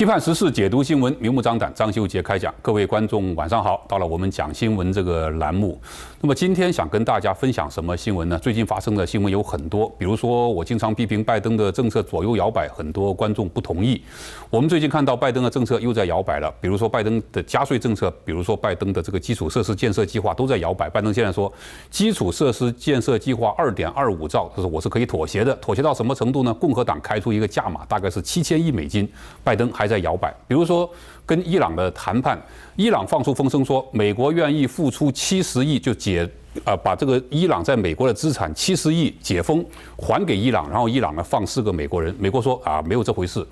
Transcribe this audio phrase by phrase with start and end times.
[0.00, 1.70] 批判时事，解读新闻，明目张胆。
[1.74, 3.84] 张修杰开讲，各位观众晚上好。
[3.86, 5.78] 到了我们讲新闻这个栏目，
[6.22, 8.38] 那么今天想跟大家分享什么新闻呢？
[8.38, 14.00] 最近发生的新闻有很多，比如说我经常批评拜登的政策左右摇摆，很多观众不同意。
[14.48, 20.88] 我们最近看到拜登的政策又在摇摆了，比如说拜登的加税政策，比如说拜登的这个基础设施建设计划都在摇摆。
[20.88, 21.52] 拜登现在说
[21.90, 26.54] 基础设施建设计划二点二五兆，他说我是可以妥协的，妥协到什么程度呢？
[26.54, 29.06] 共和党开出一个价码，大概是七千亿美金，
[29.44, 30.88] 拜登还在摇摆，比如说
[31.26, 32.40] 跟伊朗的谈判，
[32.76, 36.28] 伊朗放出风声说，美国愿意付出七十亿就解，
[36.64, 39.64] 呃，把这个伊朗在美国的资产七十亿解封
[39.96, 43.44] 还给伊朗，然后伊朗呢放四个美国人，美国说啊没有这回事。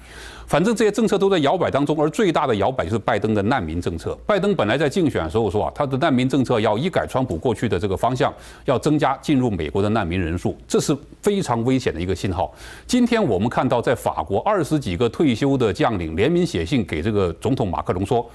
[0.49, 4.19] 反正这些政策都在摇摆当中，而最大的摇摆就是拜登的难民政策。
[4.27, 8.33] 拜登本来在竞选的时候说啊，他的难民政策要一改川普过去的这个方向，
[8.65, 12.51] 要增加进入美国的难民人数，这是非常危险的一个信号。
[12.87, 18.27] 今天我们看到，在法国二十几个退休的将领联名写信给这个总统马克龙说，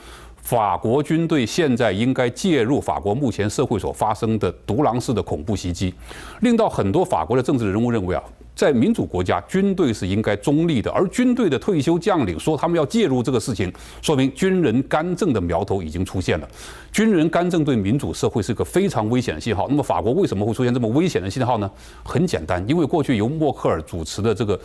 [0.44, 5.94] 法国军队现在应该介入法国目前社会所发生的独狼式的恐怖袭击，
[6.42, 8.22] 令到很多法国的政治人物认为啊。
[8.56, 16.48] 在民主国家，军队是应该中立的，而军队的退休将领说他们要介入这个事情，说明军人干政的苗头已经出现了。
[16.92, 19.66] 军人干政对民主社会是个非常危险的信号。
[19.70, 21.72] 那么，法国为什么会出现这么危险的信号呢？
[22.04, 24.60] 很简单，因为过去由默克尔主持的这个。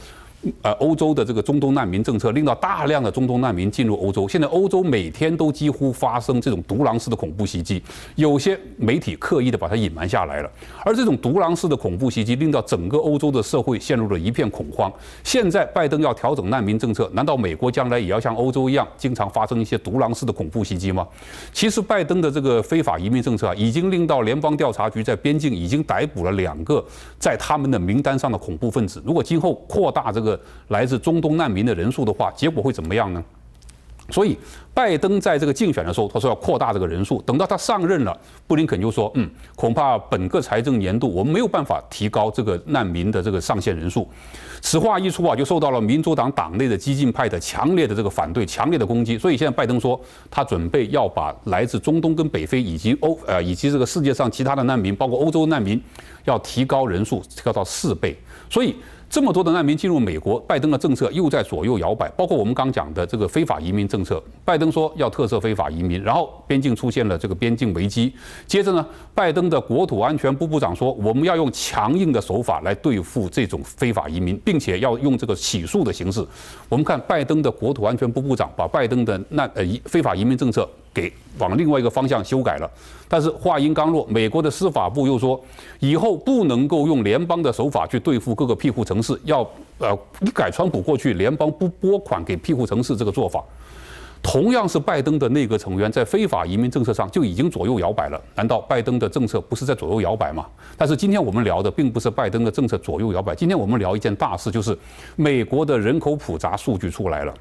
[0.63, 4.29] 呃，欧洲的这个中东难民政策令到大量的中东难民进入欧洲。
[4.29, 7.83] 现在欧洲每天都几乎发生这种独狼式的恐怖袭击，
[8.15, 10.51] 有些媒体刻意的把它隐瞒下来了。
[10.85, 14.93] 而这种独狼式的恐怖袭击令到整个欧洲的社会陷入了一片恐慌。
[15.25, 21.05] 现在拜登要调整难民政策，难道美国将来也要像欧洲一样经常发生一些独狼式的恐怖袭击吗？
[21.53, 26.85] 其实拜登的这个非法移民政策啊，已经令到联邦调查局在边境已经逮捕了两个
[27.19, 29.03] 在他们的名单上的恐怖分子。
[29.05, 30.28] 如果今后扩大这个，
[30.69, 33.23] 来自中东难民的人数的话，结果会怎么样呢？
[34.11, 34.35] 所以，
[34.73, 37.21] 拜登在这个竞选的时候，他说要扩大这个人数。
[37.27, 44.09] 等到他上任了，布林肯就说：“嗯，恐怕本个财政年度我们没有办法提高这个难民的这个上限人数。”
[44.63, 49.19] 此话一出啊，就受到了民主党党内的激进派的强烈的这个反对、强烈的攻击。
[49.19, 50.01] 所以现在拜登说，
[50.31, 55.79] 他准备要把来自中东跟北非以及欧呃以及这个世界上其他的难民，包括欧洲难民，
[56.25, 58.17] 要提高人数，提高到四倍。
[58.49, 58.75] 所以。
[59.11, 64.23] 这么多的难民进入美国，拜登的政策又在左右摇摆，包括我们刚讲的这个非法移民政策。
[64.45, 68.13] 拜登说要特赦非法移民，然后边境出现了这个边境危机。
[68.47, 76.25] 接着呢，拜登的国土安全部部长说，我们要用强硬的手法来对付这种非法移民，并且要用这个起诉的形式。
[76.69, 80.69] 我们看拜登的国土安全部部长把拜登的难呃非法移民政策。
[80.99, 82.69] 给往另外一个方向修改了，
[83.07, 85.41] 但是话音刚落，美国的司法部又说，
[85.79, 89.49] 以后不能够用联邦的手法去对付各个庇护城市，要
[89.79, 93.45] 呃一改川普过去联邦不拨款给庇护城市这个做法。
[94.21, 98.21] 同样是拜登的内阁成员，在非法移民政策上就已经左右摇摆了。
[98.35, 100.45] 难道拜登的政策不是在左右摇摆吗？
[100.77, 104.77] 但是今天我们聊的并不是拜登的政策左右摇摆，今天我们聊一件大事，就是
[105.15, 107.33] 美国的人口普查数据出来了。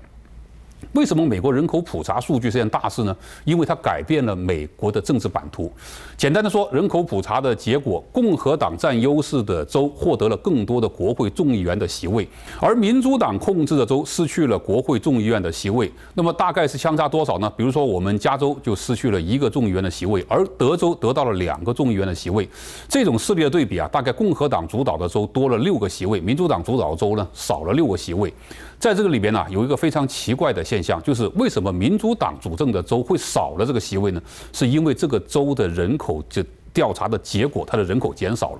[0.98, 3.16] 为什么美国人口普查数据是件大事呢？
[3.46, 5.72] 因为它改变了美国的政治版图。
[6.18, 12.28] 简单的说，人口普查的结果，共和党占优势的州获得了更多的国会众议员的席位，
[12.60, 15.92] 而民主党控制的州失去了国会众议院的席位。
[16.16, 17.48] 那么大概是相差多少呢？
[17.56, 22.50] 比如说，我们加州就失去了一个众议员的席位，而德州得到了两个众议员的席位。
[22.90, 28.34] 这种势力的对比啊，大概共和党主导的州多了六个席位，民主党主导的州呢少了六个席位。
[28.80, 34.22] 在这个里边呢，有一个非常奇怪的现象，就是为什么民主党主政的州会少了这个席位呢？
[34.54, 36.44] 是因为这个州的人口就。
[36.74, 38.60] 调查的结果，它的人口减少了。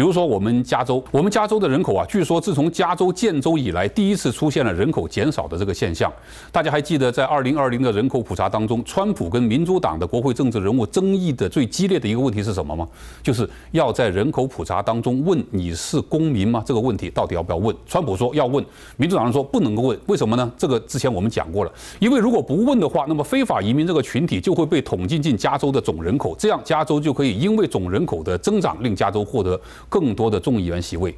[0.00, 6.10] 比如说，我们加州，我们加州的人口啊，据说自从加州建州以来，第一次出现了人口减少的这个现象。
[6.50, 12.88] 大家还记得，在二零二零的人口普查当中，川普跟民主党的国会政治人物争议的最激烈的一个问题是什么吗？
[13.22, 16.62] 就是要在人口普查当中问你是公民吗？
[16.64, 17.76] 这个问题到底要不要问？
[17.86, 18.64] 川普说要问，
[18.96, 20.00] 民主党人说不能够问。
[20.06, 20.50] 为什么呢？
[20.56, 29.60] 这个之前我们讲过了，因为如果不问的话，那么非法移民这个群体就会被统计进加州的总人口，这样加州就可以因为总人口的增长，令加州获得
[29.90, 31.14] 更多的众议员席位。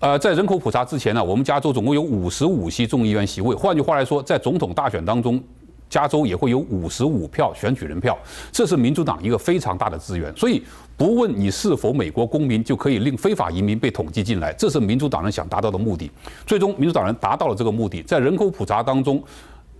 [0.00, 3.54] 呃，在人口普查之前呢，我们加州总共有五十五席众议员席位。
[3.54, 5.40] 换句话来说，在总统大选当中，
[5.88, 8.18] 加州也会有五十五票选举人票，
[8.50, 10.34] 这是民主党一个非常大的资源。
[10.36, 10.62] 所以，
[10.96, 16.10] 不问你是否美国公民，就可以令非法移民被统计进来，这是民主党人想达到的目的。
[16.46, 19.22] 最终，民主党人达到了这个目的，在人口普查当中。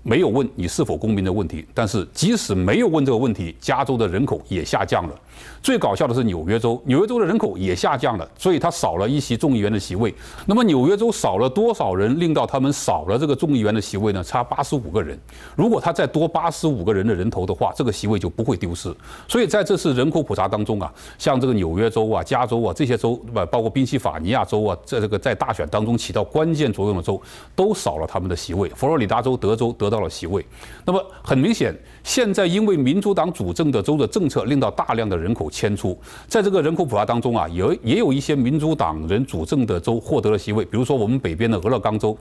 [0.06, 5.14] 没有问你是否公民的问题，但是即使没有问这个问题，加州的人口也下降了。
[5.60, 10.14] 最搞笑的是纽约州，纽约州的人口也下降了，所以它少了一席众议员的席位。
[10.46, 14.22] 那么纽约州少了多少人，令到他们少了这个众议员的席位呢？
[14.22, 15.18] 差八十五个人。
[15.56, 18.94] 如果他再多八十五个人的人头的话，这个席位就不会丢失。
[19.26, 23.20] 所以在这次人口普查当中啊，像这个纽约州啊、加州啊这些州，
[23.50, 27.20] 包括宾夕法尼亚州啊，在这个在大选当中起到关键作用的州，
[27.56, 28.68] 都少了他们的席位。
[28.70, 30.44] 佛罗里达州、德州得到到了席位。
[30.84, 31.74] 那么很明显，
[32.06, 35.98] 现在因为民主党主政的州的政策，令到大量的人口迁出。
[36.28, 42.16] 在这个人口普查当中啊，有也有一些民主党人主政的州获得了席位，比如说我们北边的俄勒冈州。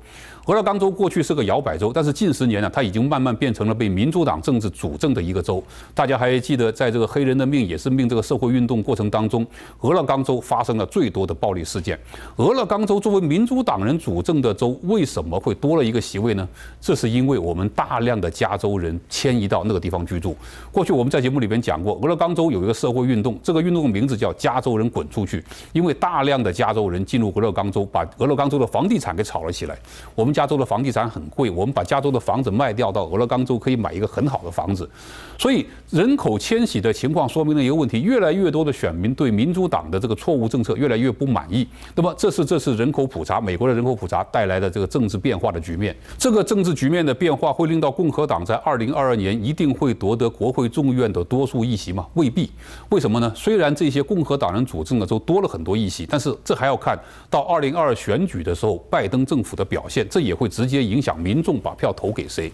[0.48, 5.64] 俄勒冈州过去是个摇摆州，但是近十年呢，它已经慢慢变成了被民主党政治主政的一个州。
[5.94, 9.46] 大家还记得，在这个黑人的命也是命这个社会运动过程当中，
[9.82, 11.98] 俄勒冈州发生了最多的暴力事件。
[12.38, 16.48] 俄勒冈州作为民主党人主政的州，为什么会多了一个席位呢？
[16.82, 20.36] 这是因为我们大量的加州人迁移到那个地方居住。
[20.72, 25.44] 过去我们在节目里边讲过，俄勒冈州有一个社会运动，这个运动的名字叫“加州人滚出去”，
[25.74, 29.78] 因为大量的加州人进入俄勒冈州，把俄勒冈州的房地产给炒了起来。
[30.16, 34.90] 我们加州的房地产很贵，我们把加州的房子卖掉到俄勒冈州，可以买一个很好的房子。
[35.38, 41.68] 所以人口迁徙的情况说明了一个问题：越来越多的选民对民主党的这个错误政策越来越不满意。
[41.94, 45.96] 那么这是这次人口普查，美国的人口普查带来的这个政治变化的局面。
[46.18, 52.06] 这个政治局面的变化会令到共和党在二零二二年一定定会夺得国会众议院的多数议席吗？
[52.16, 52.52] 未必。
[52.90, 53.32] 为什么呢？
[53.34, 60.66] 虽然这些共和党人主政的都多了很多议席，但是这还要看到二零二二选举的时候拜登政府的表现，这也会直。
[60.66, 62.52] 直接影响民众把票投给谁。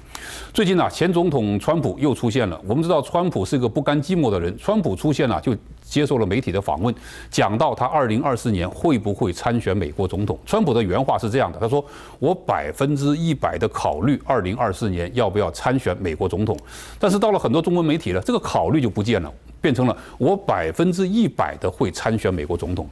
[0.53, 2.59] 最近呢，前总统川普又出现了。
[2.67, 4.53] 我们知道，川普是一个不甘寂寞的人。
[4.57, 5.55] 川普出现了，就
[5.91, 6.95] 接受了媒体的访问，
[7.29, 10.39] 讲到他二零二四年会不会参选美国总统。
[10.45, 11.83] 川普的原话是这样的：他说，
[12.17, 16.57] 我百分之一百的考虑二零二四年要不要参选美国总统。
[16.97, 19.29] 但是到了很多中文媒体呢，这个考虑就不见了，
[19.59, 22.87] 变成了我百分之一百的会参选美国总统。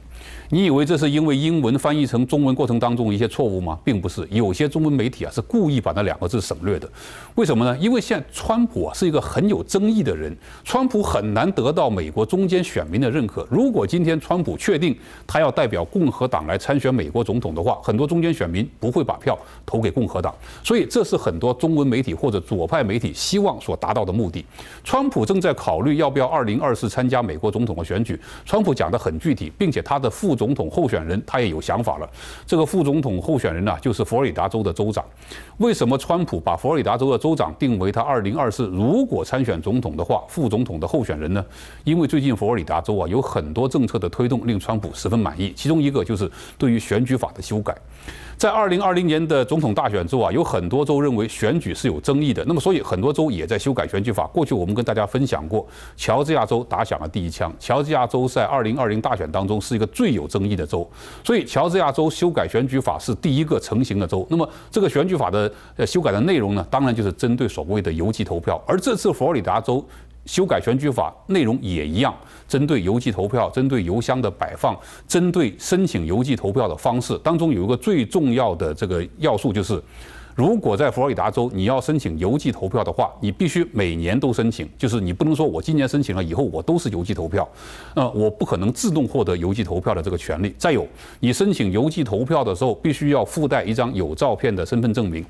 [0.52, 3.78] 你以为这是因为英文翻译成中文过程当中一些错误吗？
[3.84, 6.90] 并不是，有些中文媒体啊是故意把那两个字省略的。
[7.36, 7.78] 为什么呢？
[7.78, 13.46] 因为现在川普啊是一个很有争议的人，川普很难得到美国中间选民的认可。
[13.48, 14.92] 如果今天川普确定
[15.24, 20.34] 他要代表共和党来参选美国总统的话，很多中间选民不会把票投给共和党。
[20.64, 24.44] 所以这是很多中文媒体或者左派媒体希望所达到的目的。
[24.82, 28.20] 川普正在考虑要不要二零二四参加美国总统的选举。
[28.44, 32.08] 川普讲得很具体，并且他的副总统候选人他也有想法了。
[32.46, 35.04] 这个副总统候选人呢，就是佛罗里达州的州长。
[35.58, 41.44] 为什么川普把佛罗里达州的州长定为他二零二四如果参选总统的话，副总统的候选人呢？
[41.84, 47.76] 因为最近佛罗里达州啊有很多政策的推动令川普十分满意，其中一个就是对于选举法的修改。
[48.40, 54.26] 在二零二零年的总统大选之后啊，有很多州认为选举是有争议的，那么所以很多州也在修改选举法。
[54.28, 57.52] 过去我们跟大家分享过，乔治亚州打响了第一枪。
[57.60, 60.90] 乔治亚州在二零二零大选当中是一个最有争议的州，
[61.22, 64.26] 所以乔治亚州修改选举法是第一个成型的州。
[64.30, 65.52] 那么这个选举法的
[65.86, 68.58] 修改的内容呢，当然就是针对所谓的邮寄投票。
[68.66, 69.84] 而这次佛罗里达州。
[70.26, 72.14] 修改选举法内容也一样，
[72.46, 74.78] 针对邮寄投票，针对邮箱的摆放，
[75.08, 79.82] 针对申请邮寄投票的方式，当中有一个最重要的这个要素，就是
[80.36, 87.48] 如果在佛罗里达州你要申请邮寄投票的话，你必须每年都申请，就是你不能说我今年申请了以后我都是邮寄投票，
[87.94, 90.54] 呃，我不可能自动获得邮寄投票的这个权利。
[90.56, 90.86] 再有，
[91.18, 95.24] 你申请邮寄投票的时候，必须要附带一张有照片的身份证明。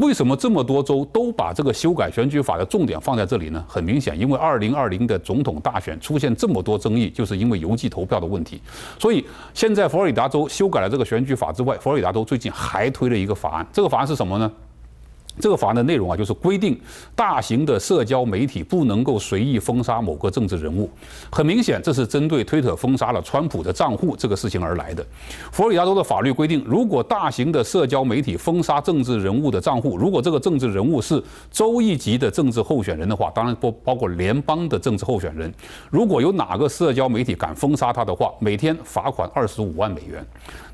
[0.00, 3.62] 为什么这么多州都把这个修改选举法的重点放在这里呢？
[3.68, 8.58] 很明显，因为二零二零的总统大选出现这么多争议，就是因为邮寄投票的问题。
[8.98, 13.66] 所以现在佛罗里达州修改了这个选举法之外，佛罗里达州最近还推了一个法案。
[13.70, 14.50] 这个法案是什么呢？
[15.40, 16.78] 这个法案的内容啊，就是规定
[17.14, 20.88] 大型的社交媒体不能够随意封杀某个政治人物。
[21.30, 25.04] 很明显，这是针对推特封杀了川普的账户这个事情而来的。
[25.50, 35.52] 佛罗里达州的法律规定，如果大型的社交媒体封杀政治人物的账户，如果这个政治人物是州一级的政治候选人的话，当然不包括联邦的政治候选人。
[35.90, 40.24] 如果有哪个社交媒体敢封杀他的话，每天罚款二十五万美元。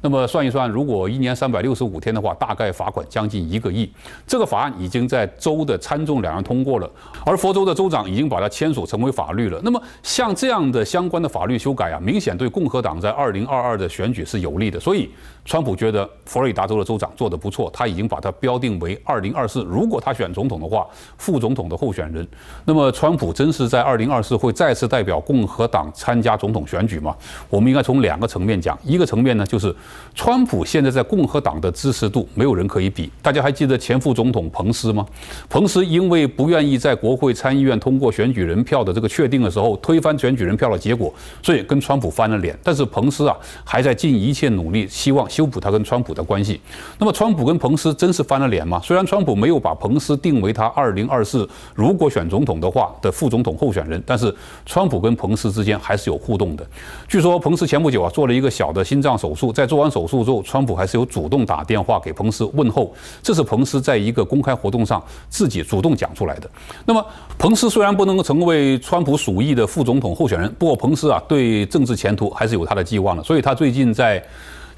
[0.00, 3.90] 那么算一算，如果一年三百六十五天的话，大概罚款将近一个亿。
[4.26, 6.90] 这个法案已经在州的参众两院通过了，
[7.24, 9.60] 而佛州的州长已经把它签署成为法律了。
[9.62, 14.80] 那么像这样的相关的法律修改啊，明显对共和党在二零二二的选举是有利的。
[14.80, 15.10] 所以，
[15.46, 20.86] 川普觉得佛罗里达州的州长做得不错，他已经把它标定为二零二四，如果他选总统的话，
[21.16, 22.28] 副总统的候选人。
[22.66, 27.16] 那么，川普真是在二零二四会再次代表共和党参加总统选举吗？
[27.48, 29.74] 我们应该从两个层面讲，一个层面呢，就是
[30.14, 33.10] 川普现在在共和党的支持度没有人可以比。
[33.22, 34.26] 大家还记得前副总。
[34.26, 35.06] 统彭斯吗？
[35.48, 42.58] 彭斯因为不愿意在国会参议院通过选举人票的这个确定的时候推翻选举人票的结果，所以跟川普翻了脸。
[42.60, 46.58] 但是彭斯啊还在尽一切努力，希望修补他跟川普的关系。
[46.98, 48.80] 那么川普跟彭斯真是翻了脸吗？
[48.82, 56.66] 虽然川普没有把彭斯定为他二零二四如果选总统的话的副总统候选人，但是川普跟彭斯之间还是有互动的。
[57.06, 62.94] 据说彭斯前不久啊做了一个小的心脏手术，在做完手术之后，川普还是有主动打电话给彭斯问候。
[63.22, 66.48] 这是彭斯在一个公开活动上自己主动讲出来的。
[66.86, 67.04] 那么
[67.36, 74.24] 彭斯虽然不能够成为川普鼠疫的副总统候选人，不过彭斯啊对政治前途还是有他的寄望的，所以他最近在。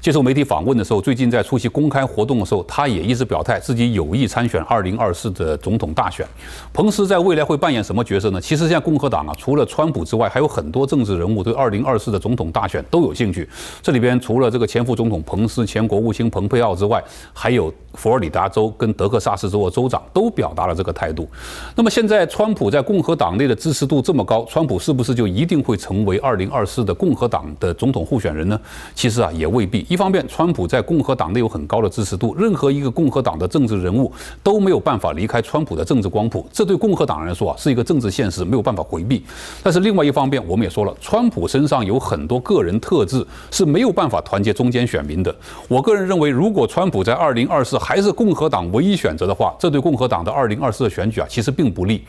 [0.01, 6.25] 接受媒体访问的时候，最近在出席公开活动的时候，他也一直表态自己有意参选二零二四的总统大选。
[6.71, 8.39] 彭斯在未来会扮演什么角色呢？
[8.39, 13.47] 其实现在共和党啊，除了川普之外，还有很多政治人物对二零二四的总统大选都有兴趣。
[13.81, 17.03] 这里边除了这个前副总统彭斯、前国务卿蓬佩奥之外，
[17.33, 21.27] 还有佛罗里达州跟德克萨斯州的州长都表达了这个态度。
[21.75, 28.57] 那么现在川普在共和党内的支持度这么高，川普是不是就一定会成为二零二四的共和党的总统候选人呢？
[28.95, 29.85] 其实啊，也未必。
[29.89, 34.11] 一方面，川普在共和党内有很高的支持度，任何一个共和党的政治人物
[34.43, 39.25] 都没有办法离开川普的政治光谱，这对共和党人来说啊是一个政治现实，没有办法回避。
[39.63, 45.35] 但是另外一方面，我们也说了，川普身上有很多个人特质是没有办法团结中间选民的。
[45.67, 52.03] 我个人认为，如果川普在二零二四还是共和党唯一选择的话，这对共和党的二零二四的选举啊其实并不利。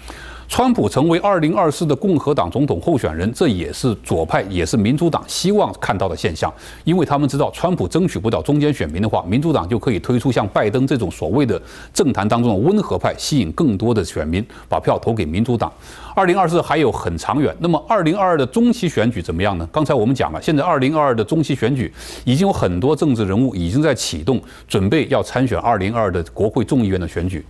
[0.51, 6.53] 川普成为二零二四的共和党总统候选人，这也是左派，也是民主党希望看到的现象。
[6.83, 11.63] 因为他们知道，川普争取不到中间选民的话，民主党就可以推出像拜登这种所谓的
[11.95, 15.73] 政坛当中的温和派，吸引更多的选民把票投给民主党。
[16.15, 19.69] 二零二四还有很长远，那么二零二二的中期选举怎么样呢？
[19.73, 21.93] 刚才我们讲了，现在二零二二的中期选举
[22.25, 27.45] 已经有很多政治人物已经在启动，准备要参选二零二二的国会众议院的选举。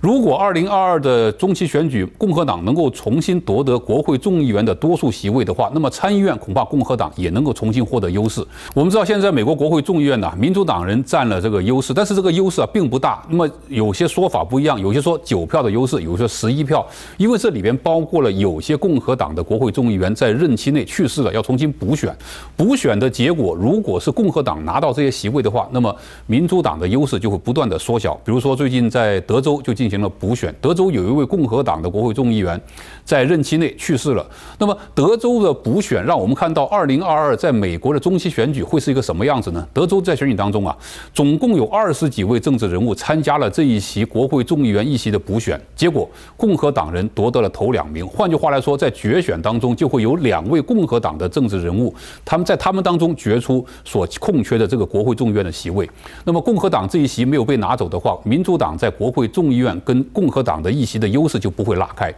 [0.00, 8.44] 如果二零二二的中期选举共和党能够重新夺得国会众议员的多数席位的话，那么参议院恐怕共和党也能够重新获得优势。
[8.74, 13.22] 我们知道现在美国国会众议院呢，民主党人占了这个优势，但是这个优势啊并不大。
[13.28, 16.86] 那么有些说法不一样，有些说九票的优势，有些说十一票，
[17.16, 22.16] 因为这里边包包括了有些共和党的国会众议员在任期内去世了，要重新补选。
[22.56, 25.92] 补选的结果如果是共和党拿到这些席位的话，那么
[26.26, 28.14] 民主党的优势就会不断的缩小。
[28.24, 29.88] 比如说最近在德州就进。
[29.88, 32.60] 行了补选，德州有一位共和党的国会众议员
[33.06, 34.26] 在任期内去世了。
[34.58, 39.66] 那么，德州的补选让我们看到，二零二二在美国的中期选举会是一个什么样子呢？
[39.72, 40.76] 德州在选举当中啊，
[41.14, 48.06] 总共有二十几位政治人物参加了这一席国会众议员议席的补选，结果共和党人夺得了头两名。
[48.06, 55.88] 换句话来说，在决选当中就会有两位共和党的政治人物，他们在他们当中决出所空缺的这个国会众议院的席位。
[56.24, 59.68] 那么，共和党这一席没有被拿走的话，民主党在国会众议院。
[59.84, 62.12] 跟共和党的议席的优势就不会拉开，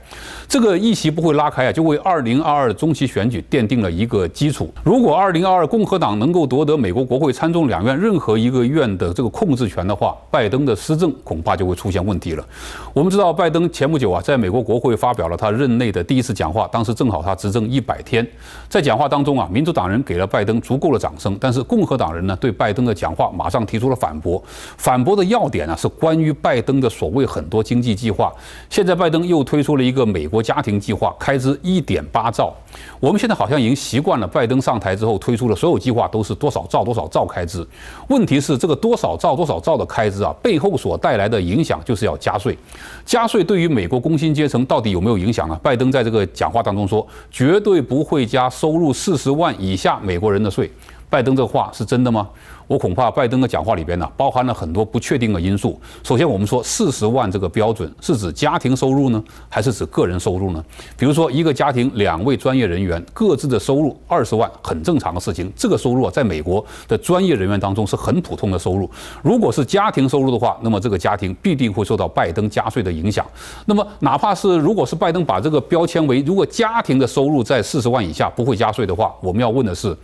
[0.49, 4.73] 这个议席不会拉开啊，就为二零二二中期选举奠定了一个基础。
[4.83, 12.45] 如果二零二二共和党能够夺得美国国会参众两院任何一个院的这个控制权的话，拜登的施政恐怕就会出现问题了。
[12.93, 18.27] 我们知道，拜登前不久啊，在美国国会发表了他任内的第一次讲话，当时正好他执政一百天，
[18.69, 24.43] 在讲话当中啊，民主党人给了拜登足够的掌声，但是共和党人呢，对拜登的讲话马上提出了反驳，
[24.79, 28.33] 反驳的要点呢，是关于拜登的所谓很多经济计划，
[28.71, 32.55] 现在拜登又推出了一个美国家庭计划，开支一点八兆。
[32.99, 37.67] 我们现在好像已经习惯了，拜登上台之后推出的所有计划都是多少兆多少兆开支。
[38.09, 42.57] 问题是这个多少兆多少兆的开支啊，背后所带来的影响就是要加税。
[43.05, 50.71] 加税对于美国工薪阶层到底有没有影响拜登在这个讲话当中说，绝对不会加收入四十万以下美国人的税。
[51.09, 52.29] 拜登这话是真的吗？
[52.71, 55.77] 我恐怕拜登的讲话里边呢，包含了很多不确定的因素。
[56.05, 60.65] 首先，我们说四十万这个标准是指家庭收入呢，还是指个人收入呢？
[60.97, 65.53] 比如说，一个家庭两位专业人员各自的收入二十万，很正常的事情。
[65.57, 68.89] 这个收入啊，在美国的专业人员当中是很普通的收入。
[69.21, 73.27] 如果是家庭收入的话，那么这个家庭必定会受到拜登加税的影响。
[73.67, 79.97] 那么，哪怕是如果是拜登把这个标签为如果家庭的收入在四十万以下不会加税的话，我们要问的是，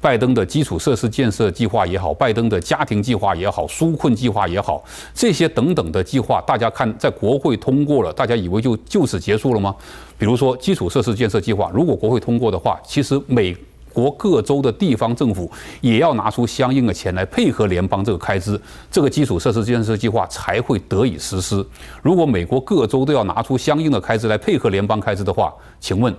[0.00, 2.13] 拜登的基础设施建设计划也好。
[2.14, 9.74] 拜登的家庭计划也好，纾困计划也好，这些等等的计划，大家看在国会通过了，大家以为就就此结束了吗？
[10.16, 13.56] 比如说基础设施建设计划，如果国会通过的话，其实美
[13.92, 21.64] 国各州的地方政府也要拿出相应的钱来配合联邦这个开支，这个基础设施建设计划才会得以实施。
[22.02, 26.14] 如果美国各州都要拿出相应的开支来配合联邦开支的话，请问？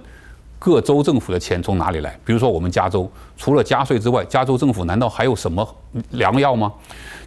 [0.57, 2.17] 各州政府的钱从哪里来？
[2.25, 5.67] 比如说，我们加州除了加税之外，加州政府难道还有什么
[6.11, 6.71] 良药吗？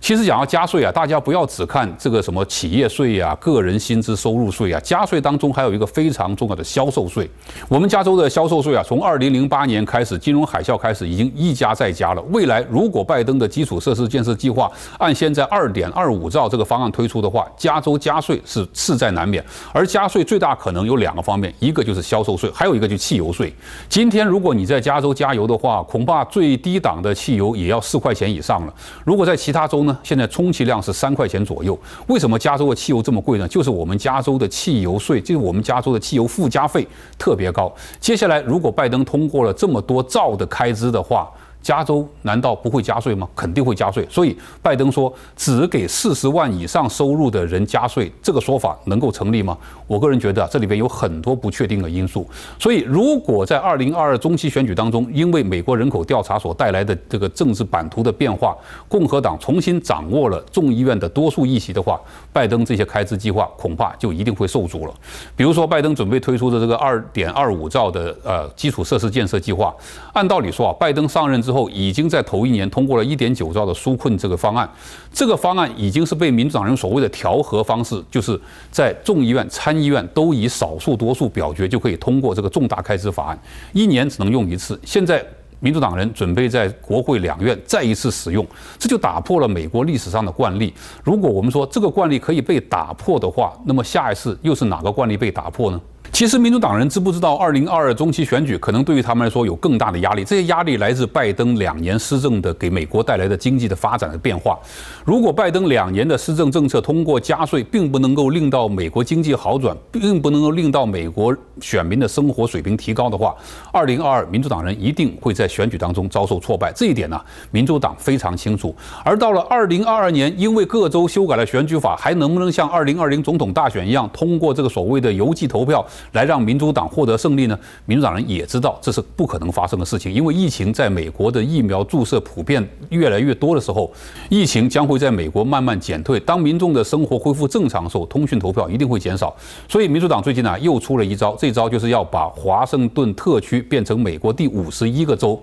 [0.00, 7.28] 其实讲到加税啊，大家不要只看这个什么企业税啊、个人薪资收入税啊，加税当中还有一个非常重要的销售税。
[7.68, 12.22] 我们加州的销售税啊，从二零零八年开始，金融海啸开始，已经一加再加了。
[12.30, 19.44] 未来如果拜登的基础设施建设计划按现在二点二五兆这个方案推出的话，加州加税是势在难免。
[19.72, 23.52] 而加税最大可能有两个方面，一个就是销售税，还有一个就是汽油税。
[23.88, 28.73] 今天如果你在加州加油的话，恐怕最低档的汽油也要四块钱以上了。
[29.05, 31.76] 如果在其他州呢，现在充其量是三块钱左右。
[32.07, 33.49] 为什么加州的汽油这么贵呢？
[33.49, 36.87] 就是我们加州的汽油税，就是我们加州的汽油附加费
[37.19, 37.75] 特别高。
[37.99, 41.28] 接下来如果拜登通过了这么多造的开支的话，
[41.62, 43.28] 加州难道不会加税吗？
[43.34, 44.06] 肯定会加税。
[44.10, 49.56] 所以拜登说只给四十万以上收入的人加税，这个说法能够成立吗？
[49.86, 52.26] 我个人觉得这里边有很多不确定的因素。
[52.58, 58.56] 所以如果在二零二二中期选举当中，因为美国人口调查所带来的这个政治版图的变化，
[58.88, 62.00] 共和党重新掌握了众议院的多数议席的话，
[62.32, 64.94] 拜登这些开支计划恐怕就一定会受阻了。
[65.36, 69.74] 比如说，拜登准备推出的这个二点二五兆的呃基础设施建设计划，
[70.12, 74.69] 按道理说啊，拜登上任之后已经在头一年通过了一点九兆的纾困这个方案，
[75.11, 78.38] 这个方案已经是被民主党人所谓的调和方式，就是
[78.71, 84.78] 在众议院、参议院都以少数多数表决就可以通过这个重大开支法案，一年只能用一次。
[84.85, 85.25] 现在
[85.59, 88.47] 民主党人准备在国会两院再一次使用，
[88.78, 90.75] 这就打破了美国历史上的惯例。
[91.02, 95.81] 如果我们说这个惯例可以被打破的话，那么下一次又是哪个惯例被打破呢？
[96.18, 100.25] 其实，民主党人知不知道，二零二二中期选举可能对于他们来说有更大的压力？
[100.25, 104.58] 这些压力来自拜登两年施政的给美国带来的经济的发展的变化。
[105.04, 113.32] 如果拜登两年的施政政策通过加税，并不能够令到美国经济好转，并不能够令到美国选民的生活水平提高的话，
[113.72, 116.72] 二零二二民主党人一定会在选举当中遭受挫败。
[116.75, 117.20] 这一点呢，
[117.52, 118.75] 民主党非常清楚。
[119.04, 125.86] 而到了二零二二年，因为各州修改了选举法，还能不能像二零二零总统大选一样通过这个所谓的邮寄投票？
[126.12, 127.58] 来让民主党获得胜利呢？
[127.86, 133.92] 民主党人也知道这是不可能发生的事情，因为疫情在美国的疫苗注射普遍越来越多的时候，
[134.28, 136.18] 疫情将会在美国慢慢减退。
[136.21, 139.34] 当民众的生活恢复正常的时候，通讯投票一定会减少。
[139.68, 145.40] 所以民主党最近呢又出了一招，这招就是要把华盛顿特区变成美国第五十一个州。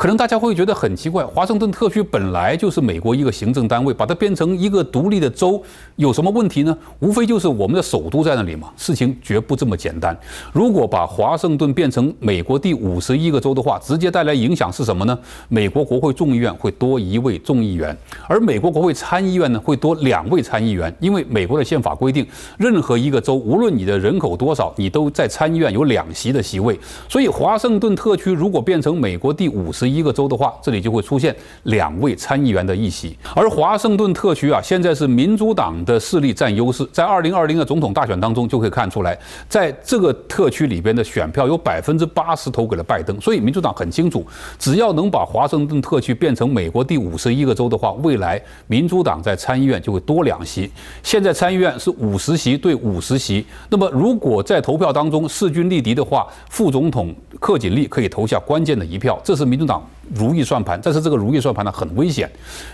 [0.00, 5.62] 可能大家会觉得很奇怪，华盛顿特区本来就是美国一个行政单位，把它变成一个独立的州，
[5.96, 6.74] 有什么问题呢？
[7.00, 8.70] 无非就是我们的首都在那里嘛。
[8.78, 10.18] 事情绝不这么简单。
[10.54, 15.18] 如果把华盛顿变成美国第五十一个州的话，直接带来影响是什么呢？
[15.50, 17.94] 美国国会众议院会多一位众议员，
[18.26, 26.80] 而美国国会参议院呢会多两位参议员，因为美国的宪法规定，任何一个州无论你的人口多少，你都在参议院有两席的席位。
[27.06, 33.16] 所以华盛顿特区如果变成美国第五十一个州的话，这里就会出现两位参议员的议席。
[33.34, 44.24] 而华盛顿特区啊，现在是民主党的势力占优势，在二零二零的总统大选当中就可以看出来，在这个特区里边的选票有百分之八十投给了拜登，所以民主党很清楚，
[44.58, 50.70] 只要能把华盛顿特区变成美国第五十一个州的话，未来民主党在参议院就会多两席。
[51.02, 59.79] 现在参议院是五十席对五十席，那么如果在投票当中势均力敌的话，副总统克锦丽可以投下关键的一票，这是民主党。
[60.14, 62.30] 如意算盘，但是这个如意算盘呢很危险。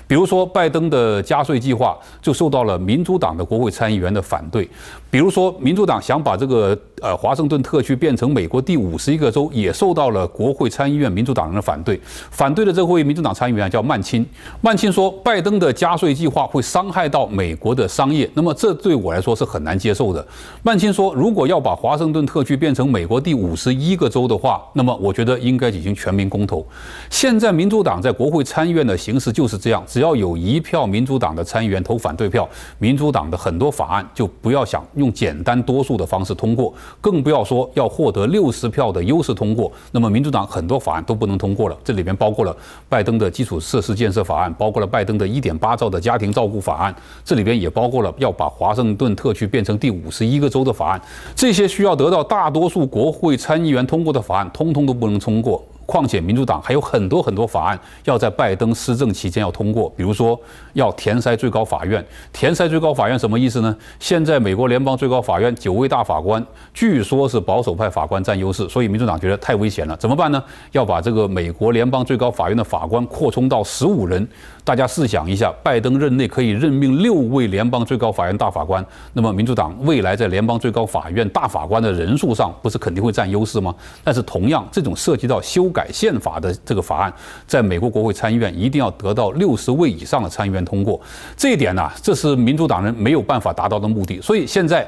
[0.07, 4.68] 比如说，拜登的加税计划就受到了民主党的国会参议员的反对。
[5.16, 11.98] 比如说，民主党想把这个呃华盛顿特区变成美国第五十一个州，也受到了国会参议院民主党人的反对。
[12.31, 14.22] 反对的这位民主党参议员叫曼钦，
[14.61, 20.22] 曼钦说拜登的加税计划会伤害到美国的商业，那么这对我来说是很难接受的。
[20.62, 26.62] 曼钦说，如果要把华盛顿特区变成美国第五十一个州的话，那么我觉得应该进行全民公投。
[27.09, 39.71] 现在民主党在国会参议院的形势就是这样，只要有一票民主党的参议员投反对票，民主党的很多法案就不要想用用简单多数的方式通过，更不要说要获得六十票的优势通过。
[39.92, 42.55] 那么民主党很多法案都不能通过了，这里边包括了
[42.88, 51.01] 拜登的基础设施建设法案，包括了拜登的一点八兆的家庭照顾法案，这里边也包括了要把华盛顿特区变成第五十一个州的法案。
[51.35, 55.64] 这些需要得到大多数国会参议员通过的法案，通通都不能通过。
[55.87, 60.38] 况且，民主党还有很多很多法案要在拜登施政期间要通过，比如说
[60.72, 62.05] 要填塞最高法院。
[62.33, 63.75] 填塞最高法院什么意思呢？
[64.01, 66.44] 现在美国联邦最高法院九位大法官，
[66.75, 70.42] 据说是保守派法官占优势，所以民主党觉得太危险了，怎么办呢？
[70.72, 74.27] 要把这个美国联邦最高法院的法官扩充到十五人。
[74.64, 83.72] 大家试想一下，拜登任内可以任命六位联邦最高法院大法官，那么民主党未来在联邦最高法院大法官的人数上，不是肯定会占优势吗？
[84.03, 87.12] 但是同样，这种涉及到修改宪法的这个法案，
[87.47, 90.99] 在美国国会参议院一定要得到六十位以上的参议员通过。
[91.37, 94.21] 这一点呢，这是民主党人没有办法达到的目的。
[94.23, 94.87] 所以现在。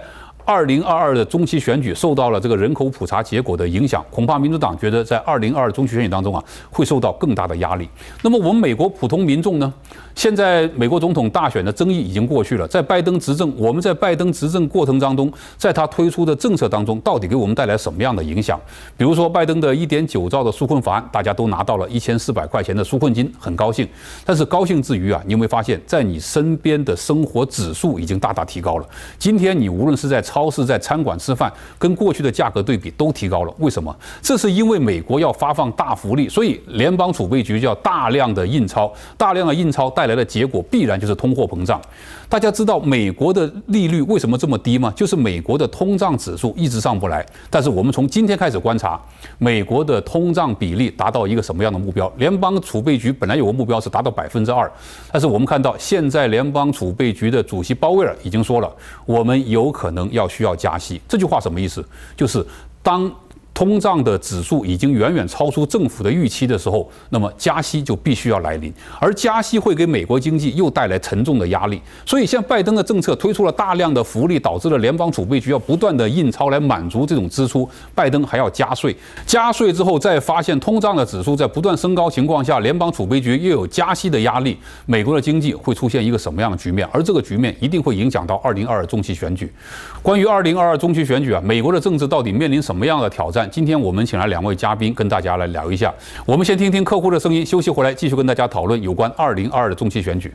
[0.48, 7.86] 二零二二的中期选举受到了这个人口普查结果的影响，恐怕民主党觉得在二零二二中期选举当中啊，会受到更大的压力。
[8.22, 9.70] 那么我们美国普通民众呢？
[10.18, 18.60] 现在美国总统大选的争议已经过去了，在拜登执政，我们在拜登执政过程当中，在他推出的政策当中，到底给我们带来什么样的影响？
[18.96, 23.88] 比如说，拜登的一点九兆的纾困法案，大家都拿到了一千四百块钱的纾困金，很高兴。
[24.24, 28.86] 但是高兴之余啊，你有没有发现，在你身边的生活指数已经大大提高了？
[29.20, 33.54] 今天你无论是在超市、在餐馆吃饭，跟过去的价格对比都提高了。
[33.58, 33.96] 为什么？
[34.20, 41.80] 这是因为美国要发放大福利，所以联邦储备局就要大量的印钞，大量的印钞带来的结果必然就是通货膨胀。
[42.28, 44.92] 大家知道美国的利率为什么这么低吗？
[44.96, 47.24] 就是美国的通胀指数一直上不来。
[47.48, 49.00] 但是我们从今天开始观察，
[49.38, 52.12] 美国的通胀比例达到一个什么样的目标？
[52.18, 54.70] 联邦储备局本来有个目标是达到百分之二，
[55.12, 58.70] 但是我们看到现在联邦储备局的主席鲍威尔已经说了，
[59.06, 61.00] 我们有可能要需要加息。
[61.08, 61.84] 这句话什么意思？
[62.16, 62.44] 就是
[62.82, 63.10] 当。
[63.58, 71.82] 通胀的指数已经远远超出政府的预期的时候，那么加息就必须要来临，而加息会给美国经济又带来沉重的压力。
[72.06, 77.68] 所以，像拜登的政策推出了大量的福利，导致了联邦储备局要不断的印钞来满足这种支出。
[77.96, 86.88] 拜登还要加税，加税之后再发现通胀的指数在不断升高情况下，联邦储备局又有加息的压力，美国的经济会出现一个什么样的局面？
[86.92, 89.52] 而这个局面一定会影响到二零二二中期选举。
[90.00, 93.47] 关于二零二二中期选举啊，美国的政治到底面临什么样的挑战？
[93.48, 95.92] 今天我们请来两位嘉宾跟大家来聊一下。
[96.24, 100.32] 我们先听听客户的声音，休息回来继续跟大家讨论有关二零二二的中期选举。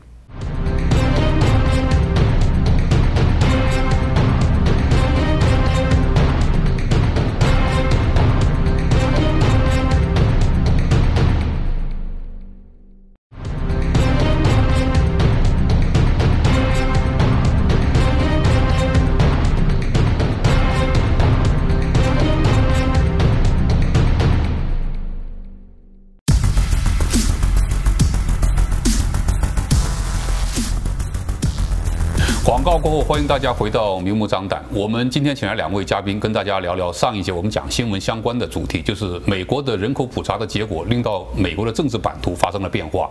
[32.84, 34.62] 过后欢迎大家回到明目张胆。
[34.74, 43.10] 我们今天请来两位嘉宾，跟大家聊聊上一节我们讲新闻相关的主题，就是美国的人口普查的结果，令到美国的政治版图发生了变化。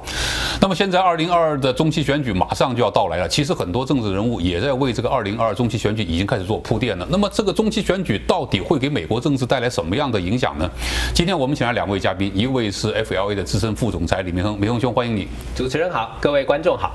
[0.61, 7.09] 那么现在二零二二的中期选举马上就要到来了，其实很多政治人物也在为这个二零二二中期选举已经开始做铺垫了。
[7.09, 10.69] 那么这个中期选举到底会给美国政治带来什么样的影响呢？
[11.15, 15.29] 今天我们请来两位嘉宾，一位是 FLA 的资深副总裁李明恒，明恒兄欢迎你。
[15.57, 16.93] 主持人好，各位观众好。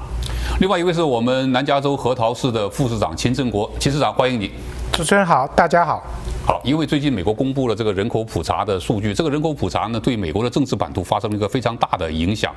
[0.59, 4.51] 另外一位是我们南加州核桃市的副市长秦振国，秦市长欢迎你。
[4.91, 6.03] 主持人好，大家好。
[6.47, 12.55] 好，因为最近美国公布了这个人口普查的数据，这个人口普查呢，对美国的政治版图发生了一个非常大的影响。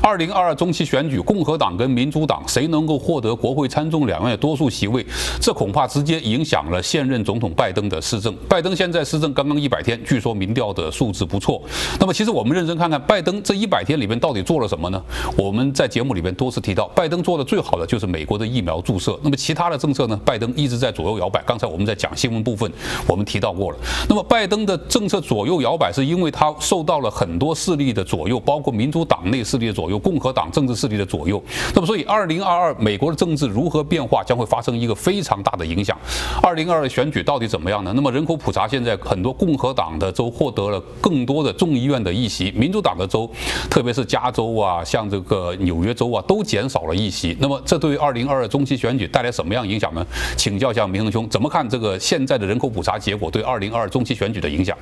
[0.00, 5.04] 二零二二中期选举，共和党跟民主党谁能够获得国会参众两院多数席位，
[5.40, 8.32] 这恐怕直接影响了现任总统拜登的施政。
[8.48, 11.60] 拜登现在施政刚刚一百天，据说民调的数字不错。
[11.98, 15.02] 那么，其实我们认真看看拜登这一百天里面到底做了什么呢？
[15.36, 19.18] 我们在节目里面多次提到，拜登做的最好的就是美国的疫苗注射。
[19.24, 20.16] 那么其他的政策呢？
[20.24, 21.42] 拜登一直在左右摇摆。
[21.44, 22.70] 刚才我们在讲新闻部分，
[23.08, 23.78] 我们提到过了。
[24.10, 31.42] 那么拜登的政策左右摇摆，是因为他受到了很多势力的左右，包括民主党内势力的左右、共和党政治势力的左右。
[31.74, 35.96] 那么，所以二零二二美国的政治如何变化，将会发生一个非常大的影响。
[36.42, 37.92] 二零二二选举到底怎么样呢？
[37.94, 43.30] 那么人口普查现在很多共和党的州获得了更多的众议院的议席，民主党的州，
[43.70, 47.34] 特别是加州啊，像这个纽约州啊，都减少了议席。
[47.40, 50.04] 那么这对于二零二二中期选举带来什么样影响呢？
[50.36, 54.76] 请教一下明亨兄，怎么看这个现在的人口普查结果我对二零二二中期选举的影响？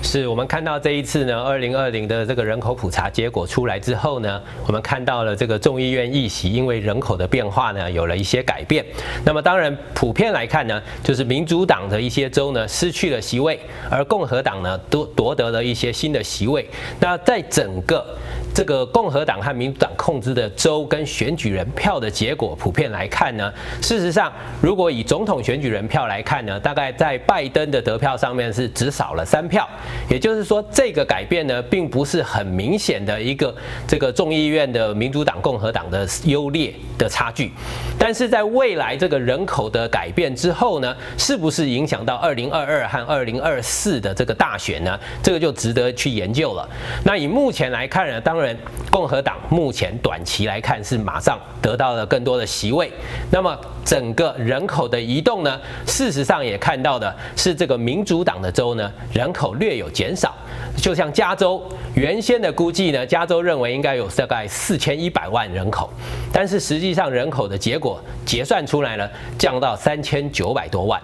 [0.00, 8.86] 是我们看到这一次呢，二零二零的这个人口普查结果出来之后呢，我们看到了这个众议院议席因为人口的变化呢，有了一些改变。
[9.24, 13.58] 那么当然，普遍来看呢，就是民主党的一些州呢失去了席位，
[13.90, 16.64] 而共和党呢都夺得了一些新的席位。
[17.00, 18.06] 那在整个
[18.54, 29.68] 这个共和党和民主党控制的州跟选举人票的结果，普遍来看呢，事实上，如果以总统选举人票来看呢，大概在拜登的得票上面是只少了三票。
[30.08, 33.54] 也就是说，这个改变呢，并不是很明显的一个
[33.86, 37.52] 这个众议院的民主党、共和党的优劣的差距。
[37.98, 44.98] 但是在未来这个人口的改变之后呢，是不是影响到二零二二和二零二四的这个大选呢？
[45.22, 46.68] 这个就值得去研究了。
[47.04, 48.56] 那以目前来看呢，当当然
[48.88, 52.88] 共和党目前短期来看是马上得到了更多的席位。
[53.32, 60.32] 那么整个人口的移动呢，事实上也看到的是这个民主党的州呢，人口略有减少，
[60.80, 61.62] 就像加州
[61.94, 65.90] 原先的估计呢，加州认为应该有大概四千一百万人口，
[66.32, 71.00] 但是实际上人口的结果结算出来了，降到三千九百多万。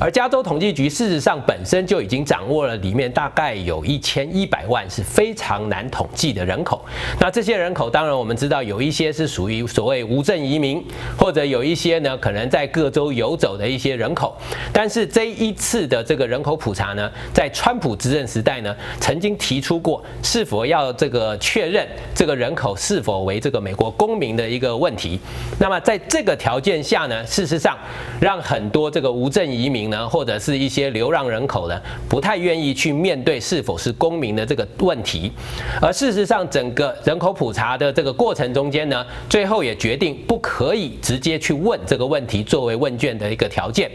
[0.00, 6.80] 而加州统计局事实上本身就已经掌握了里面大概有一千一百万是非常难统计的人口。
[7.18, 10.84] 那这些人口当然我们知道有一些是属于所谓无证移民，
[11.18, 14.36] 或者有一些呢可能在各州游走的一些人口。
[14.72, 18.72] 但是这一次的这个人口普查呢，在川普执政时代呢，
[19.08, 25.18] 曾经提出过是否要这个确认这个人口是否为这个美国公民的一个问题。
[25.58, 27.74] 那么在这个条件下呢，事实上
[28.20, 35.32] 让很多这个无证移民呢，或者是一些流浪人口呢，不太愿意去面对是否是公民的这个问题。
[35.80, 43.90] 而事实上，整个人口普查的这个过程中间呢，最后也决定不可以直接去问这个问题作为问卷的一个条件。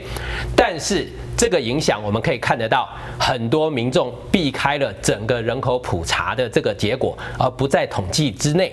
[0.55, 2.87] 但是这个影响我们可以看得到，
[3.19, 8.71] 很多民众避开了整个人口普查的这个结果，而不在统计之内。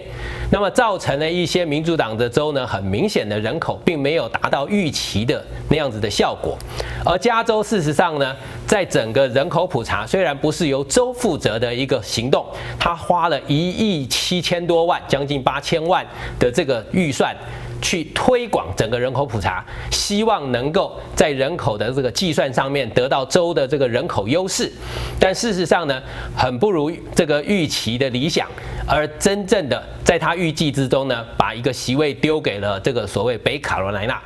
[0.50, 6.56] 那么造成了一些民主党的州呢，很明显的人口并没有达到预期的那样子的效果。
[7.04, 12.44] 而加州事实上呢，在整个人口普查虽然不是由州负责的一个行动，
[12.78, 16.06] 他花了一亿七千多万，将近八千万
[16.38, 17.34] 的这个预算。
[17.80, 24.70] 去推广整个人口普查，希望能够在人口的这个计算上面得到州的这个人口优势，
[25.18, 26.02] 但事实上呢，
[26.36, 28.46] 很不如这个预期的理想，
[28.86, 34.20] 而真正的在他预计之中呢，把一个席位丢给了这个所谓北卡罗来纳。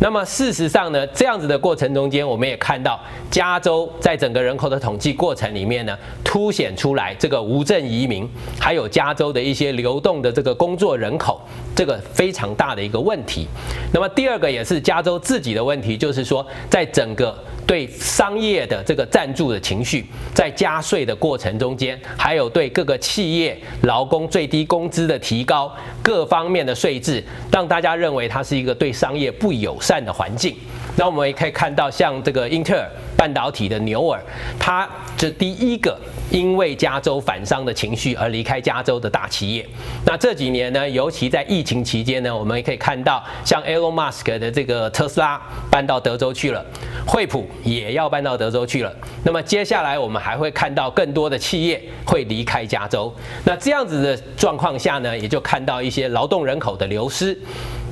[0.00, 8.28] 那么事实上呢，这样子的过程中间，我们也看到加州在整个人口的统计过程里面呢，凸显出来这个无证移民，
[8.58, 11.40] 还有加州的一些流动的这个工作人口，
[11.76, 13.48] 这个非常大的一个问题。
[13.92, 17.34] 那么第二个也是加州自己的问题，就是说在整个。
[17.66, 30.54] 对商业的这个赞助的情绪，在加税的过程中间，还有对各个企业劳工最低工资的提高，各方面的税制，让大家认为它是一个对商业不友善的环境。
[30.96, 34.22] 那我们也可以看到，像这个英特尔半导体的牛耳，
[34.58, 34.86] 它
[35.24, 35.98] 这第一个
[36.30, 39.66] 因为加州反商的情绪而离开加州的大企业。
[40.04, 46.62] 那这几年呢，尤其在疫情期间呢，我们也可以看到，像 Elon Musk 的这个特斯拉搬到德州去了，
[47.06, 48.94] 惠普也要搬到德州去了。
[49.24, 53.10] 那么接下来我们还会看到更多的企业会离开加州。
[53.44, 57.38] 那这样子的状况下呢，也就看到一些劳动人口的流失。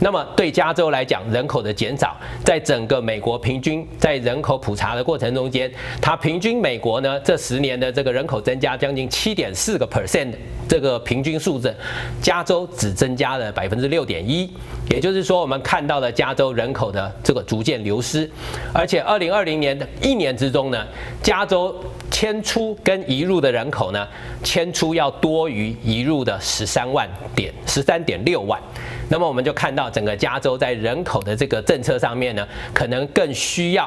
[0.00, 10.32] 那么对加州来讲，人口的减少，在整个美国平均在人口普查的过程中间，它平均美国呢这十年的这个人口增加将近七点四个 percent，
[10.68, 11.74] 这个平均数字，
[12.20, 14.50] 加州只增加了百分之六点一，
[14.90, 18.28] 也就是说我们看到了加州人口的这个逐渐流失，
[18.72, 20.86] 而且二零二零年的一年之中呢，
[21.22, 21.74] 加州
[22.10, 24.06] 迁出跟移入的人口呢，
[24.42, 28.60] 迁出要多于移入的十三万点十三点六万。
[29.08, 33.86] 那么我们就看到整个加州在人口的这个政策上面呢，可能更需要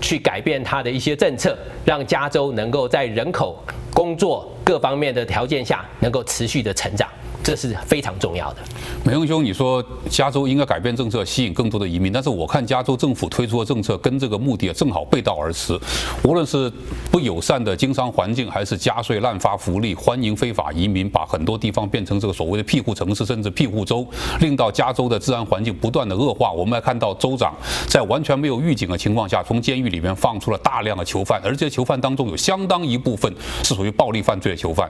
[0.00, 7.08] 去改变它的一些政策，让加州能够在人口、工作各方面的条件下，能够持续的成长。
[7.50, 8.58] 这是非常重要的。
[9.02, 15.76] 美형兄，你说加州应该改变政策，吸引更多的移民，但是我看加州政府推出的政策跟这个目的正好背道而驰。
[16.22, 16.72] 无论是
[17.10, 24.06] 不友善的经商环境，还是加税滥发福利，欢迎非法移民，把很多地方变成这个所谓的庇护城市，甚至庇护州，
[24.38, 26.52] 令到加州的治安环境不断的恶化。
[26.52, 27.52] 我们还看到州长
[27.88, 33.34] 在完全没有预警的情况下，从监狱里面放出了大量的囚犯，而这些囚犯当中有相当一部分
[33.64, 34.88] 是属于暴力犯罪的囚犯。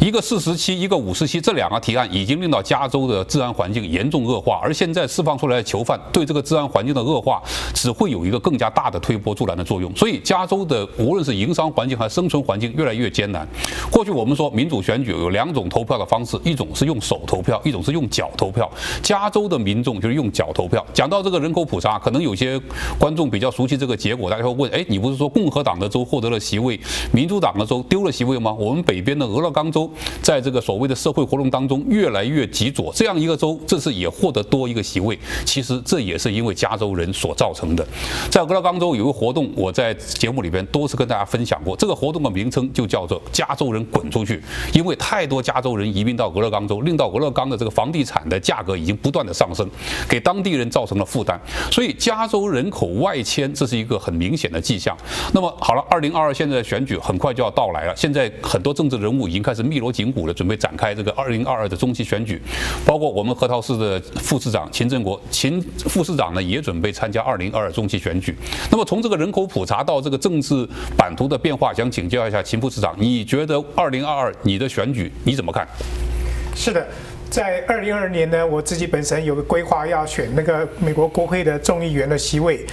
[0.00, 1.99] 一个四十七，一个五十七，这两个提案。
[2.06, 7.42] 已经令到加州的治安环境严重恶化，而现在释放出来的囚犯对这个治安环境的恶化，
[7.74, 9.94] 只会有一个更加大的推波助澜的作用。
[9.96, 13.46] 所以，加州的无论是营商环境还是生存环境越来越艰难。
[13.90, 18.70] 过去我们说民主选举有两种投票的方式，一种是用手投票，一种是用脚投票。
[19.02, 20.84] 加州的民众就是用脚投票。
[20.92, 22.60] 讲到这个人口普查，可能有些
[22.98, 26.78] 观众比较熟悉这个结果，大家会问：哎，你不是说共和党的州获得了席位，
[27.12, 28.52] 民主党的州丢了席位吗？
[28.58, 29.90] 我们北边的俄勒冈州
[30.22, 31.79] 在这个所谓的社会活动当中。
[31.88, 35.18] 越来越极左，这样一个州，这次也获得多一个席位。
[35.44, 37.86] 其实这也是因为加州人所造成的。
[38.30, 41.74] 在俄勒冈州有个活动，我在节目里边多次跟大家分享过。
[41.76, 44.42] 这个活动的名称就叫做“加州人滚出去”，
[44.74, 49.66] 因为太多加州人移民到俄勒冈州，令到俄勒冈的这个房地产的价格已经不断的上升，
[50.06, 51.40] 给当地人造成了负担。
[51.72, 54.94] 所以加州人口外迁，这是一个很明显的迹象。
[55.32, 61.69] 那么好了，二零二二现在的选举很快就要到来了，现在很多政治人物已经开始密锣紧鼓的准备展开这个二零二二。
[61.70, 62.42] 的中期选举，
[62.84, 68.36] 包括我们核桃市的副市长秦振国，秦副市长呢也准备参加二零二二中期选举。
[68.70, 75.66] 那么从这个人口普查到这个政治版图的变化，想请教一下秦副市长，你觉得二零二二你的选举你怎么看？
[76.54, 76.84] 是的，
[77.30, 82.66] 在二零二二年呢，我自己本身有个规划要选那个美国国会的众议员的席位。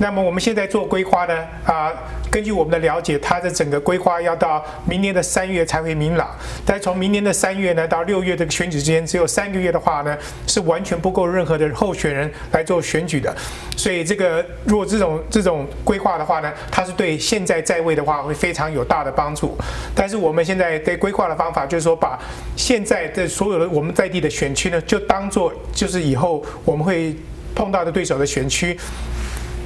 [0.00, 1.34] 那么我们现在做规划呢，
[1.64, 1.92] 啊，
[2.30, 6.30] 根据我们的了解，它的整个规划要到明年的三月才会明朗。
[6.64, 13.34] 但从明年的三月呢到六月这个选举之间，只有三个月的话呢，是完全不够任何的候选人来做选举的。
[13.76, 19.56] 所以这个如果这种这种规划的话呢，它是对现在在位的话会非常有大的帮助。
[19.96, 22.16] 但是我们现在对规划的方法就是说，把
[22.54, 27.16] 现在的所有的我们在地的选区呢，就当做就是以后我们会
[27.52, 28.78] 碰到的对手的选区。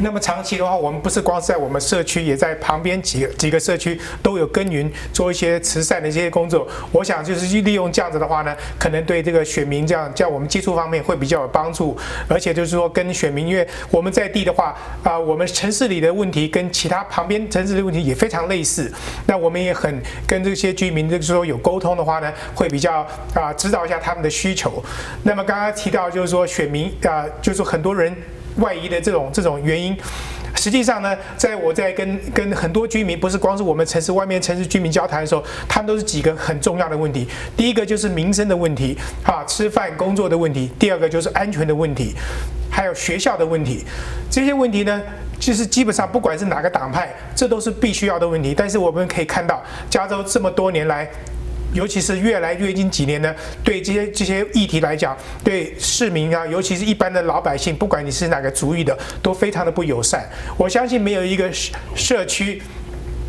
[0.03, 6.67] 那么长期的话，我们不是光是在我们社区，也在旁边几个几个社区都有耕耘，做一些慈善的一些工作。
[6.91, 11.97] 我想就是利用这样子的话呢，可能对这个选民这样，在我们接触方面会比较有帮助。
[12.29, 18.93] 而且就是说，跟选民，因为我们在地的话，啊，我们城市里的问题跟其他旁边城市的问题也非常类似。
[19.27, 24.83] 那我们也很跟这些居民就是说有沟通的话呢，会比较啊知道一下他们的需求。
[25.23, 28.13] 那么刚刚提到就是说选民啊，就是很多人。
[28.57, 29.97] 外移的这种这种原因，
[30.55, 37.27] 实际上呢，在我在跟跟很多居民，不是光是我们城市外面城市居民交谈的时候，他们都是几个很重要的问题。
[37.57, 42.15] 第一个就是民生的问题，哈，吃饭工作的问题；第二个就是安全的问题，
[42.71, 43.85] 还有学校的问题。
[44.31, 45.01] 这些问题呢，
[45.39, 48.55] 就是基本上不管是哪个党派，这都是必须要的问题。
[48.55, 51.09] 但是我们可以看到，加州这么多年来。
[51.73, 60.29] 尤其是越来越近几年呢，对这些这些议题来讲，对市民啊，尤其是一般的老百姓，不管你是哪个族裔的，都非常的不友善。
[60.57, 61.51] 我相信没有一个
[61.95, 62.63] 社区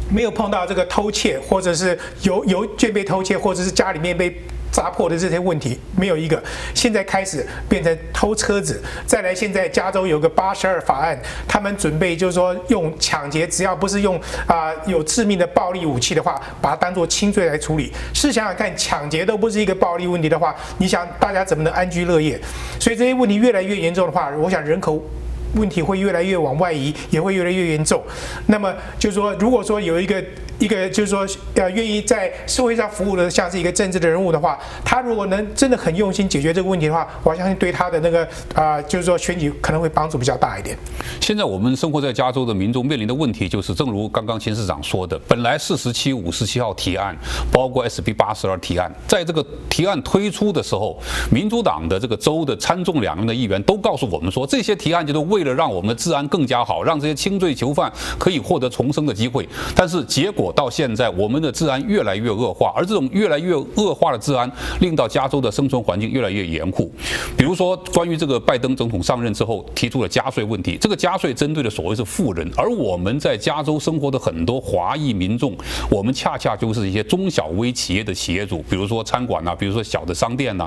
[0.10, 4.36] 没有碰到这个偷窃，或者是邮邮件被偷窃，或者是家里面被。
[4.74, 6.42] 砸破的这些问题没有一个，
[6.74, 17.94] 现在开始变成偷车子，再来现在加州有个八十二法案，他们准备就是说用抢劫，只要不是用啊、有致命的暴力武器的话，把它当做轻罪来处理。
[18.16, 22.40] 试想想看，抢劫都不是一个暴力问题的话，你想大家怎么能安居乐业？
[22.80, 25.00] 所以这些问题越来越严重的话，我想人口。
[25.56, 28.02] 问题会越来越往外移，也会越来越严重。
[28.48, 30.24] 那么就是说，如果说有一个
[30.60, 40.78] 一个就是说要愿意在社会上服务的，像是一个政治的人物的话，他如果能真的很用心解决这个问题的话，我相信对他的那个啊、就是说选举可能会帮助比较大一点。
[41.20, 47.16] 现在我们生活在加州的民众面临的问题就是，正如刚刚秦市长说的，本来四十七、五十七号提案，
[47.52, 50.98] 包括 SB 八十二提案，在这个提案推出的时候，
[51.32, 66.90] 民主党的这个州的参众两院的议员都告诉我们说，这些提案就是为为了让我们的治安更加好，让这些轻罪囚犯可以获得重生的机会，但是结果到现在，我们的治安越来越恶化，而这种越来越恶化的治安，令到加州的生存环境越来越严酷。
[67.36, 75.54] 比如说，关于这个拜登总统上任之后提出了加税问题，这个加税针对的所谓是富人，而我们在加州生活的很多华裔民众，
[75.92, 80.66] 我们恰恰就是一些中小微企业的企业主，比如说餐馆呐，比如说小的商店呐，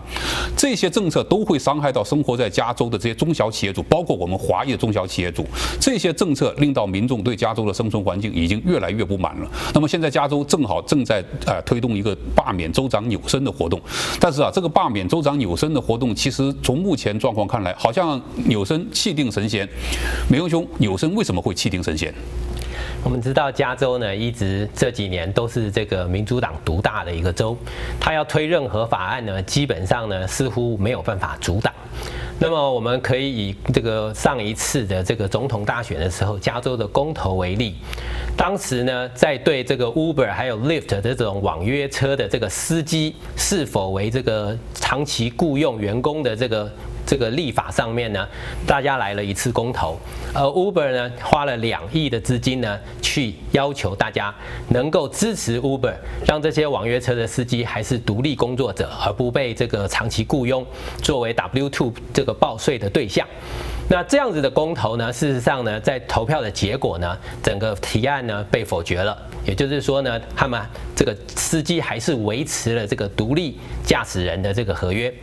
[0.54, 4.65] 这些政策都会伤害到生活在加州的这些中小企业主，包括我们华。
[4.66, 5.46] 业中小企业主，
[5.80, 9.50] 这些政策令到民众对加州的生存环境已经越来越不满了。
[9.72, 13.80] 那么现在加州正好正在呃推动一个罢免州长纽森的活动，
[14.20, 19.68] 但是啊，这个罢免州长纽森的活动，其实从目前状况看来，好像纽森气定神闲。
[20.28, 22.12] 美容兄，纽森为什么会气定神闲？
[23.04, 27.56] 我们知道加州呢，一直这几年都是这个民主党独大的一个州，
[28.00, 31.72] 他要推任何法案呢，基本上呢似乎没有办法阻挡。
[32.38, 37.76] 那么我们可以以这个上一次的这个总统大选的时候，加州的公投为例，
[38.36, 46.70] 当时呢在对这个 Uber 还有 Lyft 这种网约车的这个司机是否为这个长期雇佣员工的这个。
[47.06, 48.26] 这个立法上面呢，
[48.66, 49.96] 大家来了一次公投，
[50.34, 54.34] 而 Uber 呢花了两亿的资金呢，去要求大家
[54.68, 55.94] 能够支持 Uber，
[56.26, 60.66] 让这些网约车的司机还是独立工作者，而不被这个长期雇佣
[61.00, 63.26] 作为 W2 这个报税的对象。
[63.88, 69.16] 那这样子的公投呢，事实上呢，在投票的结果呢，整个提案呢被否决了，
[69.46, 70.60] 也就是说呢，他们
[70.96, 75.14] 这个司机还是维持了这个独立驾驶人的这个合约。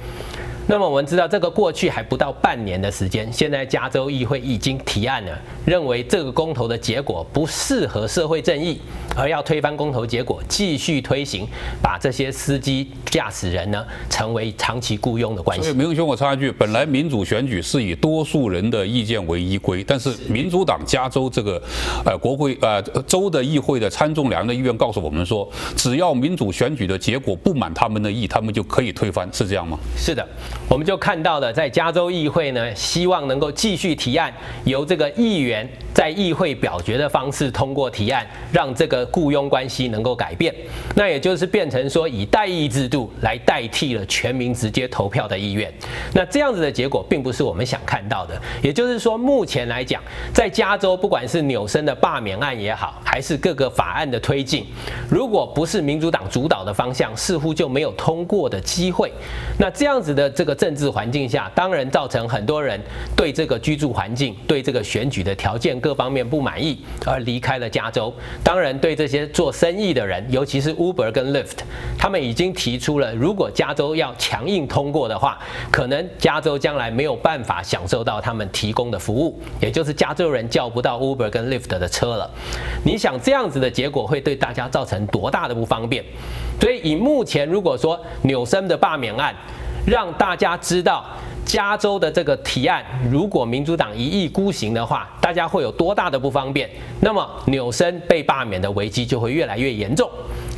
[0.65, 8.79] 那么我们知道，这个过去还不到半年的时间，现在加州议会已经提案了，认为这个公投的结果不适合社会正义，
[9.15, 11.45] 而要推翻公投结果，继续推行，
[11.81, 15.65] 把这些司机驾驶人呢成为长期雇佣的关系。
[15.65, 21.61] 所以，明兄，我插一句，本来民主选举是以多数人的意见为依归，但是民主党加州这个
[22.05, 29.77] 呃国会呃州的议会的参众两院的议员告诉我们说，只要民主选举的结果不满他们的意，他们就可以推翻，是这样吗？
[29.97, 30.25] 是的。
[30.69, 34.33] 我们就看到了，在加州议会呢，希望能够继续提案，
[34.63, 40.53] 由这个议员在议会表决的方式通过提案，让这个雇佣关系能够改变。
[40.95, 45.71] 那也就是变成说，以代议制度来代替了全民直接投票的意愿。
[46.13, 48.41] 那这样子的结果，并不是我们想看到的。
[48.63, 50.01] 也就是说，目前来讲，
[50.33, 54.65] 在加州，不管是纽森的罢免案也好，还是各个法案的推进，
[55.07, 59.11] 如果不是民主党主导的方向，似乎就没有通过的机会。
[59.59, 62.79] 那这样子的这个政治环境下，当然造成很多人
[63.15, 68.13] 对这个居住环境、对这个选举的条件各方面不满意，而离开了加州。
[68.43, 71.59] 当然，对这些做生意的人，尤其是 Uber 跟 Lyft，
[71.97, 75.39] 他们已经提出了，如果加州要强硬通过的话，
[75.71, 82.29] 可能加州将来没有办法享受到他们提供的服务，也就是加州人叫不到 Uber 跟 Lyft 的车了。
[82.83, 86.03] 你想这样子的结果会对大家造成多大的不方便？
[86.59, 89.35] 所以，以目前如果说纽森的罢免案，
[89.85, 91.05] 让大家知道，
[91.45, 96.69] 加州的这个提案，如果民主党一意孤行的话，大家会有多大的不方便？
[97.01, 100.09] 那么纽森被罢免的危机就会越来越严重。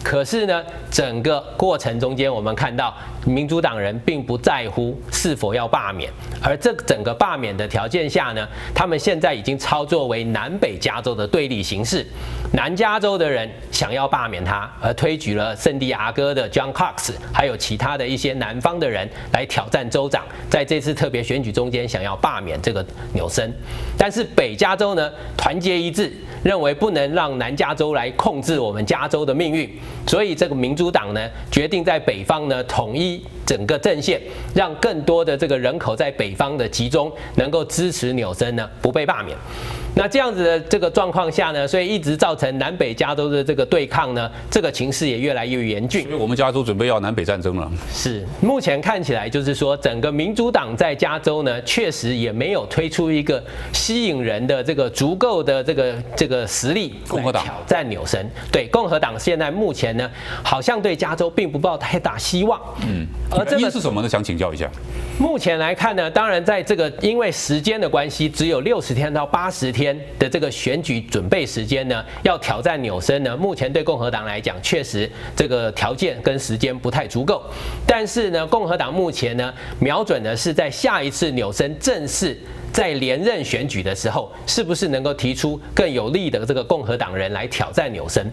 [0.06, 2.94] 可是呢，整个过程中间，我们看到
[3.26, 6.12] 民主党人并不在乎是否要罢免，
[6.44, 12.06] 而这整个罢免的条件下呢，他们现在已经操作为南北加州的对立形势。
[12.54, 23.52] 南加州的人想要罢免他，而推举了圣地亚哥的 John Cox，还有其他的一些南方的人来挑战州长，在这次特别选举中间想要罢免这个纽森。
[23.98, 29.68] 但是北加州呢，团结一致，认为不能让南加州来控制我们加州的命运。
[30.08, 34.22] 所以，这个民主党呢，决定在北方呢统一整个阵线，
[34.54, 39.36] 让更多的这个人口在北方的集中，能够支持纽森呢不被罢免。
[39.96, 46.04] 那这样子的这个状况下呢，所以一直造成南北加州的这个对抗呢，这个情势也越来越严峻。
[46.04, 47.72] 所以我们加州准备要南北战争了。
[47.94, 53.42] 是，目前看起来就是说，整个民主党在加州呢，确实也没有推出一个
[53.74, 58.30] 吸引人的这个足够的这个这个实力，共和党挑战纽森。
[58.52, 60.10] 对，共和党现在目前呢，
[60.44, 62.60] 好像对加州并不抱太大希望。
[62.86, 64.10] 嗯，而这个是什么呢？
[64.10, 64.70] 想请教一下。
[65.18, 69.85] 目前来看呢，当然在这个因为时间的关系，只有六十天到八十天
[70.18, 77.44] 的这个选举准备时间呢，要挑战纽森呢，目前对共和党来讲，确实这个条件跟时间不太足够。
[77.86, 82.40] 但是呢，共和党目前呢，瞄准的是在下一次纽森正式。
[82.76, 88.30] 在连任选举的时候，是不是能够提出更有利的这个共和党人来挑战纽森？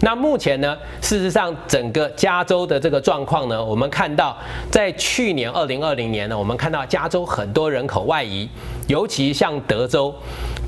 [0.00, 4.38] 那目前呢，事实上整个加州的这个状况呢，我们看到
[4.70, 8.48] 在去年二零二零年呢，我们看到加州很多人口外移，
[8.86, 10.14] 尤其像德州。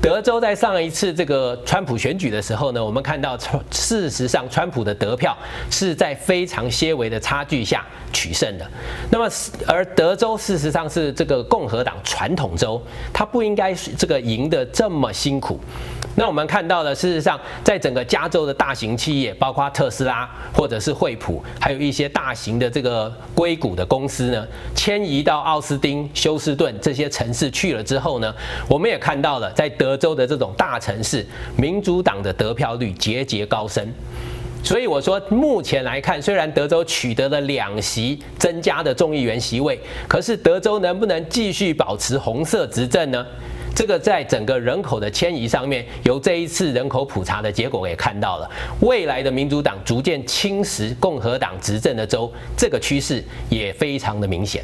[0.01, 3.37] 德州在上一次这个川普选举的时候呢，我们看到，
[3.71, 5.33] 事实上川普的得票
[5.71, 8.69] 是在非常些微的差距下取胜的。
[9.09, 9.29] 那么，
[9.65, 12.81] 而德州事实上是这个共和党传统州，
[13.13, 15.59] 他不应该是这个赢得这么辛苦。
[16.15, 24.45] 那我们看到的，事实上，在整个加州的大型企业，包括特斯拉或者是惠普，还有一些大型的这个硅谷的公司呢，
[24.75, 28.31] 迁移到奥斯汀、休斯顿这些城市去了之后呢，
[28.67, 31.25] 我们也看到了，在德州的这种大城市，
[31.57, 33.91] 民主党的得票率节节高升。
[34.63, 43.25] 所以我说，目前来看，虽然德州取得了两席增加的众议员席位，可是德州能不能继续保持红色执政呢？
[43.75, 48.49] 这个在整个人口的迁移上面，由这一次人口普查的结果也看到了，
[48.81, 54.63] 未来的民主党逐渐侵蚀共和党执政的州，这个趋势也非常的明显。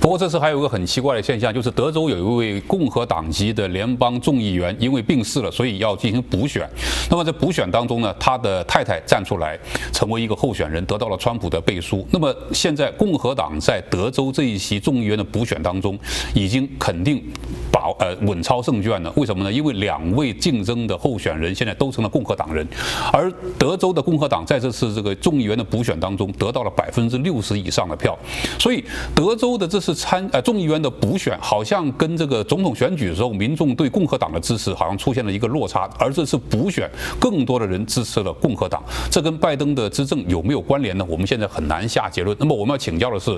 [0.00, 6.66] 不过这次还有一个很奇怪的现象，就是德州有一位共和党籍的联邦众议员因为病逝了，所以要进行补选。
[7.10, 9.58] 那么在补选当中呢，他的太太站出来
[9.92, 12.06] 成为一个候选人，得到了川普的背书。
[12.10, 15.98] 那么现在共和党在德州这一席众议员的补选当中，
[16.34, 17.22] 已经肯定
[17.70, 19.12] 把呃稳操胜券呢？
[19.16, 19.52] 为什么呢？
[19.52, 22.64] 因为两位竞争的候选人现在都成了共和党人，
[23.12, 23.28] 而
[23.58, 28.16] 德州的共和党在这次这个众议员的补选当中得到了百分之六十以上的票，
[28.56, 28.84] 所以
[29.16, 36.88] 德州的这次参呃众议员的补选好像跟这个总统选举的时候民众对共和党的支持好像出现了一个落差，而这次补选
[37.18, 38.80] 更多的人支持了共和党，
[39.10, 41.04] 这跟拜登的执政有没有关联呢？
[41.08, 42.36] 我们现在很难下结论。
[42.38, 43.36] 那么我们要请教的是，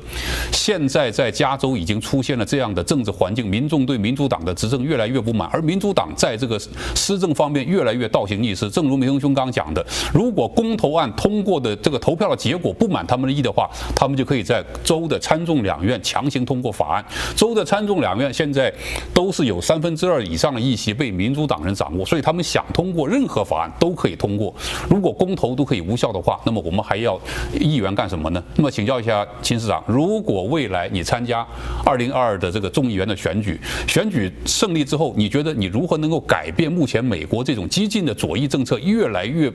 [0.53, 6.59] 现在在加州已经出现了这样的政治环境，民众对民主党的执政越越来越不满，而民主党在这个
[6.95, 8.69] 施政方面越来越倒行逆施。
[8.69, 17.05] 正如明兄刚讲的，如果公投案通过的这个投票的结果不满他们的意的话，他们就可以在州的参众两院强行通过法案。
[17.37, 18.73] 州的参众两院现在
[19.15, 24.53] 都是有三分之二以上的议席被民主党人掌握，所以他们想通过任何法案都可以通过。
[24.91, 27.21] 如果公投都可以无效的话，那么我们还要
[27.53, 28.43] 议员干什么呢？
[28.57, 31.47] 那么请教一下秦市长，如果未来你参加
[31.85, 39.53] 二零二二的这个众议员的选举，选举胜利之后，你觉得你如何能够改变目前美国这种激进的左翼政策越来越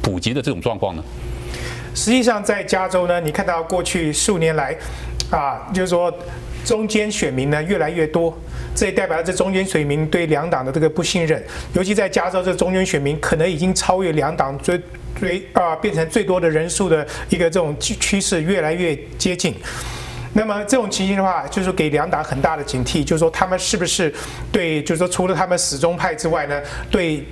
[0.00, 1.04] 普及的这种状况呢？
[1.94, 4.74] 实际上，在加州呢，你看到过去数年来，
[5.30, 6.12] 啊，就是说
[6.64, 8.32] 中间选民呢越来越多，
[8.74, 11.42] 这也代表了这中间选民对两党的这个不信任，
[11.74, 14.80] 尤其在加州，这中间选民可能已经超越两党最
[15.18, 19.54] 最啊，变成最多的人数的一个这种趋势越来越接近。
[20.32, 24.12] 那么这种情形的话，就是给两党很大的警惕，就是说他们是不是
[24.52, 26.60] 对，就是说除了他们始终派之外呢，
[26.90, 27.26] 对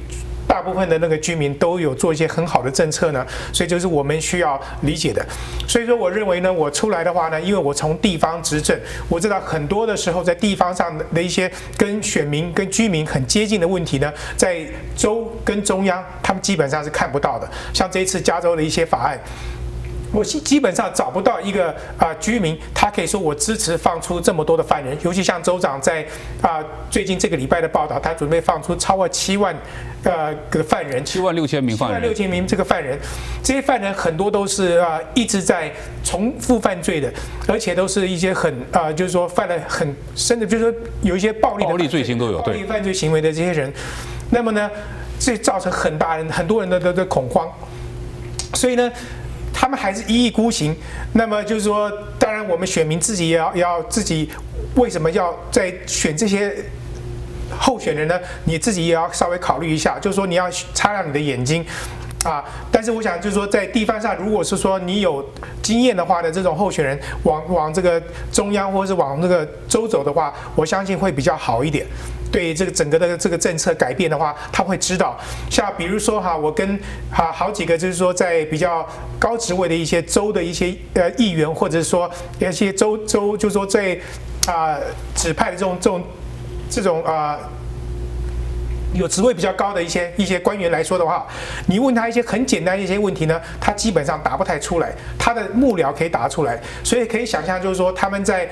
[0.49, 3.25] 大部分的那个居民都有做一些很好的政策呢？
[3.53, 5.25] 所以就是我们需要理解的。
[5.69, 8.77] 所以说，我认为呢，我出来的话呢，因为我从地方执政，
[9.09, 17.49] 我知道很多的时候在地方上的一些跟选民、跟居民很接近的问题呢，在州跟中央他们基本上是看不到的。
[17.73, 19.21] 像这一次加州的一些法案。
[20.13, 26.03] 我基基本上找不到一个啊、呃、居民，他可以说我支持放出这么多的犯人，尤其像州长在
[26.41, 29.55] 啊、呃、最近这个礼拜的报道，他准备放出超过七万
[30.05, 32.99] 呃个犯人，七万六千名犯人，七万六千名这个犯人，
[33.43, 35.71] 这些犯人很多都是啊、呃、一直在
[36.03, 37.13] 重复犯罪的，
[37.47, 43.71] 而且都是一些很啊、呃、就是说犯了很深的，就是说有一些暴力的暴力罪行都有，暴力犯罪行为的这些人，
[44.31, 44.71] 那么呢，
[45.19, 47.47] 这造成很大人很多人的的的恐慌，
[48.55, 48.91] 所以呢。
[49.53, 50.75] 他们还是一意孤行，
[51.13, 54.31] 那么就是说，当然我们选民自己也要要自己，
[54.77, 56.55] 为什么要在选这些
[57.51, 58.19] 候选人呢？
[58.45, 61.65] 你自己也要稍微考虑一下，就是说你要擦亮你的眼睛
[62.25, 62.45] 啊。
[62.71, 65.25] 但是我想就是说，在地方上，如果是说你有
[65.63, 71.87] 经验的话呢，这种候选人往往这个中央或者是往那个州走的话，我相信会比较好一点。
[72.31, 75.19] 对这个整个的这个政策改变的话，他会知道，
[75.51, 76.79] 像比如说哈，我跟
[77.11, 78.87] 哈好几个就是说在比较
[79.19, 83.99] 高职位的一些州的一些呃议员，或者是说一些州州就是说在
[84.47, 84.79] 啊、
[85.15, 86.05] 指派的这种这种
[86.71, 87.39] 这种啊、
[88.93, 91.27] 有职位比较高的一些一些官员来说的话，
[91.67, 98.47] 你问他一些很简单的一些问题呢，他基本上答不太出来，他的幕僚可以答出来，所以可以想象就是说他们在。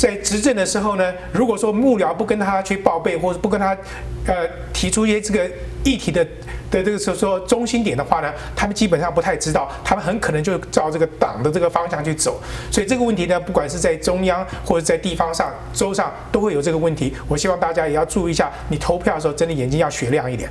[0.00, 3.76] 在执政的时候呢，如果说幕僚不跟他去报备，或者不跟他，
[4.24, 5.46] 呃，提出一些这个
[5.84, 6.26] 议题的。
[6.70, 12.40] 的这个说说中心点的话呢，他们基本上不太知道，他们很可能就照这个党的这个方向去走，
[12.70, 17.12] 所以这个问题呢，不管是在中央或者在地方上、州上，都会有这个问题。
[17.26, 20.48] 我希望大家也要注意一下，你投票的时候真的眼睛要雪亮一点。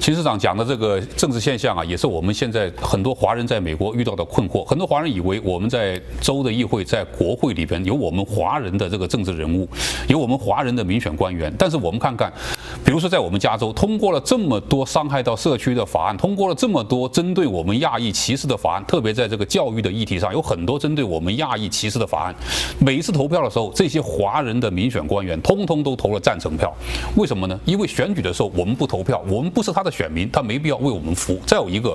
[0.00, 4.64] 秦市长讲的这个政治现象啊，也是我们现在很多华人在美国遇到的困惑。
[4.64, 9.68] 很多华人以为我们在州的议会、在国会里边有我们华人的这个政治人物，
[10.08, 12.32] 有我们华人的民选官员，但是我们看看，
[12.84, 15.34] 比如说在我们加州通过了这么多伤害到。
[15.44, 22.34] 社区的法案通过了这么多针对我们亚裔歧视的法案，特别在这个教育的议题上，有很多针对我们亚裔歧视的法案。
[22.78, 26.72] 每一次投票的时候，这些华人的民选官员通通都投了赞成票。
[27.16, 27.60] 为什么呢？
[27.66, 31.40] 因为选举的时候我们不投票，我们不是他的选民，他没必要为我们服务。
[31.44, 31.94] 再有一个，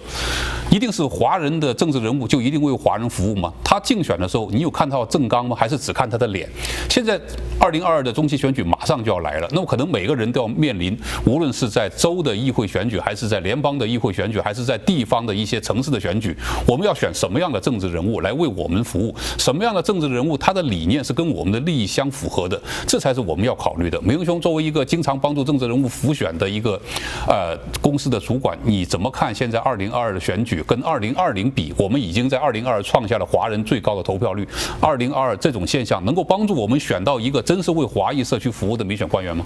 [0.69, 3.51] 一定是华人的政治人物就一定为华人服务吗？
[3.63, 5.55] 他竞选的时候，你有看到政纲吗？
[5.57, 6.47] 还是只看他的脸？
[6.89, 7.19] 现在
[7.59, 19.15] 二零二二的中期选举马上就要来了，那么可能每个人都要面临，无论是在州的议会选举，还是在联邦的议会选举，还是在地方的一些城市的选举，我们要选什么样的政治人物来为我们服务？
[19.37, 22.59] 什么样的政治人物，他的理念是跟我们的利益相符合的？
[22.87, 24.01] 这才是我们要考虑的。
[24.01, 26.79] 美英兄作为一个经常帮助政治人物辅选的一个
[27.27, 31.73] 呃公司的主管，你怎么看现在二零二二的选举跟二零二零比？
[31.77, 34.47] 我们已经在二零二二创下了华人最高的投票率。
[34.79, 39.45] 二零二二这种现象能够帮助我们选到一个真是为华裔社区服务的民选官员吗？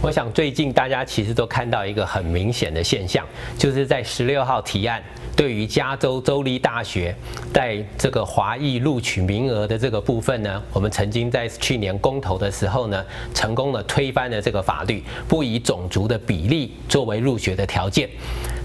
[0.00, 3.26] 我想最近大家其实都看到一个很明显的现象，
[3.58, 5.02] 就是在十六号提案
[5.36, 7.14] 对于加州州立大学
[7.52, 13.04] 在这个华裔录取名额的这个部分呢，我们曾经在去年公投的时候呢，
[13.34, 18.08] 成功的推翻了这个法律，不以种族的比例作为入学的条件，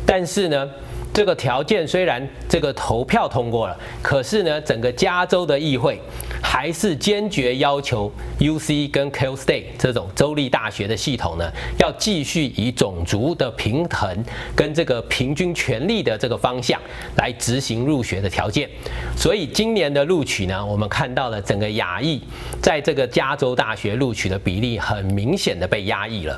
[0.05, 0.69] 但是呢。
[1.15, 5.97] 这个条件虽然这个投票通过了，可是呢，整个加州的议会
[6.43, 11.49] 还是坚决要求 UC 跟 Cal State 这种州立大学的系统呢，
[11.79, 16.77] 要继续以种族的平衡跟这个平均权利的这个方向
[17.15, 18.69] 来执行入学的条件。
[19.15, 22.21] 所以今年的录取呢，我们看到了整个亚裔
[22.61, 26.37] 在这个加州大学录取的比例很明显的被压抑了。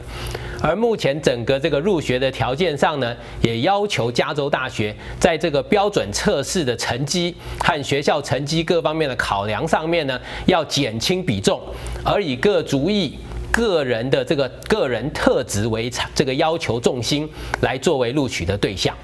[0.60, 11.62] 而目前整个这个入学的条件上呢，也要求加州大学在这个标准测试的成绩和学校成绩各方面的考量上面呢，要减轻比重，
[12.04, 13.18] 而以各族裔
[13.52, 17.30] 个人的这个个人特质为这个要求重心
[17.62, 18.96] 来作为录取的对象。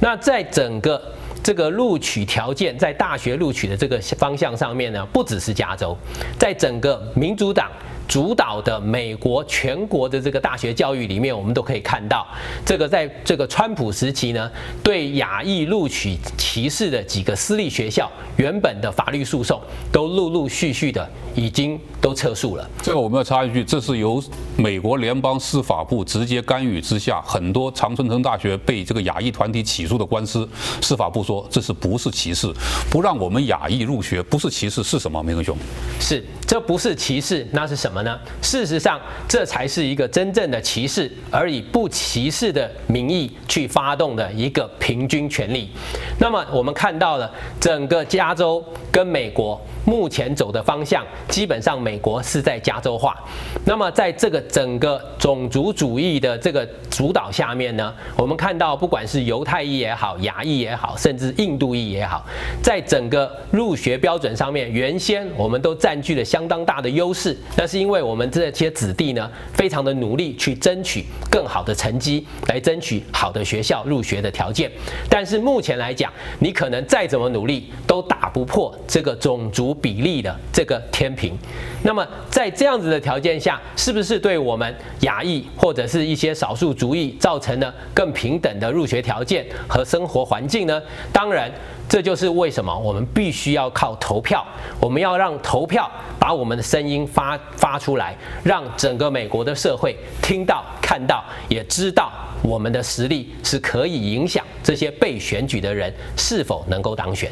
[0.00, 1.00] 那在整个
[1.42, 5.96] 这个录取条件在大学录取的这个方向上面呢，不只是加州，
[6.38, 7.70] 在整个民主党。
[8.06, 12.26] 主导的美国全国的这个大学教育里面，我们都可以看到，
[12.64, 14.50] 这个在这个川普时期呢，
[14.82, 22.68] 对亚裔录取歧视的几个私立学校，原本的法律诉讼都陆陆续续的已经都撤诉了。
[22.82, 24.22] 这个我们要插一句，这是由
[24.56, 30.48] 美国联邦司法部直接干预之下，很多常春藤大学被这个亚裔团体起诉的官司，
[30.80, 32.52] 司法部说这是不是歧视，
[32.90, 35.22] 不让我们亚裔入学，不是歧视是什么？
[35.24, 35.56] 明恒兄，
[35.98, 37.93] 是这不是歧视，那是什么？
[37.94, 38.18] 什么呢？
[38.42, 45.70] 事实上，这才是一个真正的歧视，而以不歧视的名义去发动的一个平均权利。
[46.18, 53.16] 那么，我们看到了整个加州跟美国目前走的方向，基本上美国是在加州化。
[53.64, 62.26] 那么，在这个整个种族主义的这个主导下面呢，我们看到不管是犹太裔也好，亚裔也好，甚至印度裔也好，
[62.60, 67.36] 在整个入学标准上面，原先我们都占据了相当大的优势。
[67.56, 74.72] 那是因因为我们这些子弟呢，非常的努力去争取更好的成绩，来争取好的学校入学的条件。
[75.06, 81.36] 但是目前来讲，你可能再怎么努力，都打不破这个种族比例的这个天平。
[81.82, 90.80] 那么在这样子的条件下，是不是对我们亚裔或者是一些少数族裔造成了更平等的入学条件和生活环境呢？
[91.12, 91.52] 当然。
[91.88, 94.44] 这就是为什么我们必须要靠投票，
[94.80, 102.10] 我们要让投票把我们的声音发发出来，让整个美国的社会听到、看到，也知道
[102.42, 107.30] 我们的实力是可以影响这些被选举的人是否能够当选。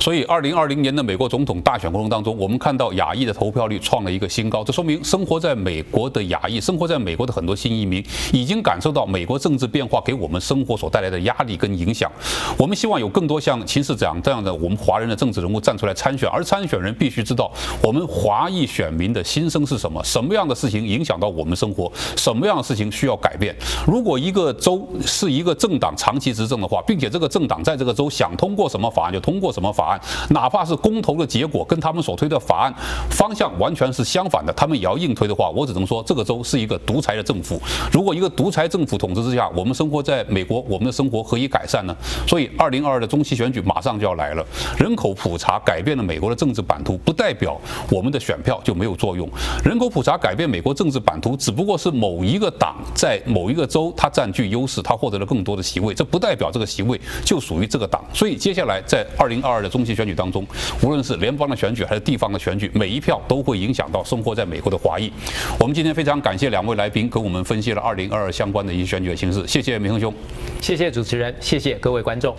[0.00, 4.62] 所以，二零二零年的美国总统大选过程当中，我们看到亚裔的投票率创了一个新高。
[4.62, 12.10] 这说明生活在美国的亚裔，生活在美国的很多新移民，已经感受到美国政治变化给我们生活所带来的压力跟影响。
[12.56, 17.52] 我们希望有更多像秦市长这样的我们华人的政治人物站出来参选，而参选人必须知道
[17.82, 23.54] 我们华裔选民的心声是什么，什么样的事情影响到我们生活，什么样的事情需要改变。
[23.86, 29.57] 如果一个州是一个政党长期执政的话，并且这个政党在这个州想通过什么法案就通过什么。
[29.58, 30.00] 什么法案，
[30.30, 32.72] 哪怕是公投的结果跟他们所推的法案
[33.10, 37.60] 方向完全是相反的，他们也要硬推的话，我只能说这个州是一个独裁的政府。
[37.90, 41.96] 如果一个独裁政府统治之下，我们生活在美国，我们的生活何以改善呢？
[42.26, 44.44] 所以，二零二二的中期选举马上就要来了，
[44.78, 47.58] 人口普查改变了美国的政治版图，不代表
[47.90, 49.28] 我们的选票就没有作用。
[49.64, 58.04] 人口普查改变美国政治版图，只不过是某一个党在某一个州它占据优势，它获得了更多的席位，这不代表这个席位就属于这个党。
[58.12, 59.58] 所以，接下来在二零二二。
[59.58, 60.46] 的中期选举当中，
[60.82, 65.12] 无论是联邦的选举还是地方的选举，每一票都会影响到生活在美国的华裔。
[65.58, 69.44] 我们今天非常感谢两位来宾跟我们分析了二零二二相关的一些选举的形势。
[69.48, 70.14] 谢谢明恒兄，
[70.60, 72.32] 谢谢主持人，谢谢各位观众，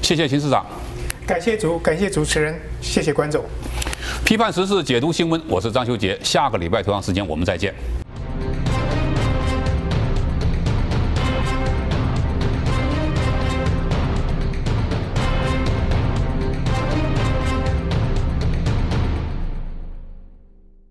[0.00, 0.64] 谢谢秦市长，
[1.26, 3.44] 感谢主，感谢主持人，谢谢观众。
[4.24, 6.16] 批判时事，解读新闻，我是张修杰。
[6.22, 7.74] 下个礼拜同样时间我们再见。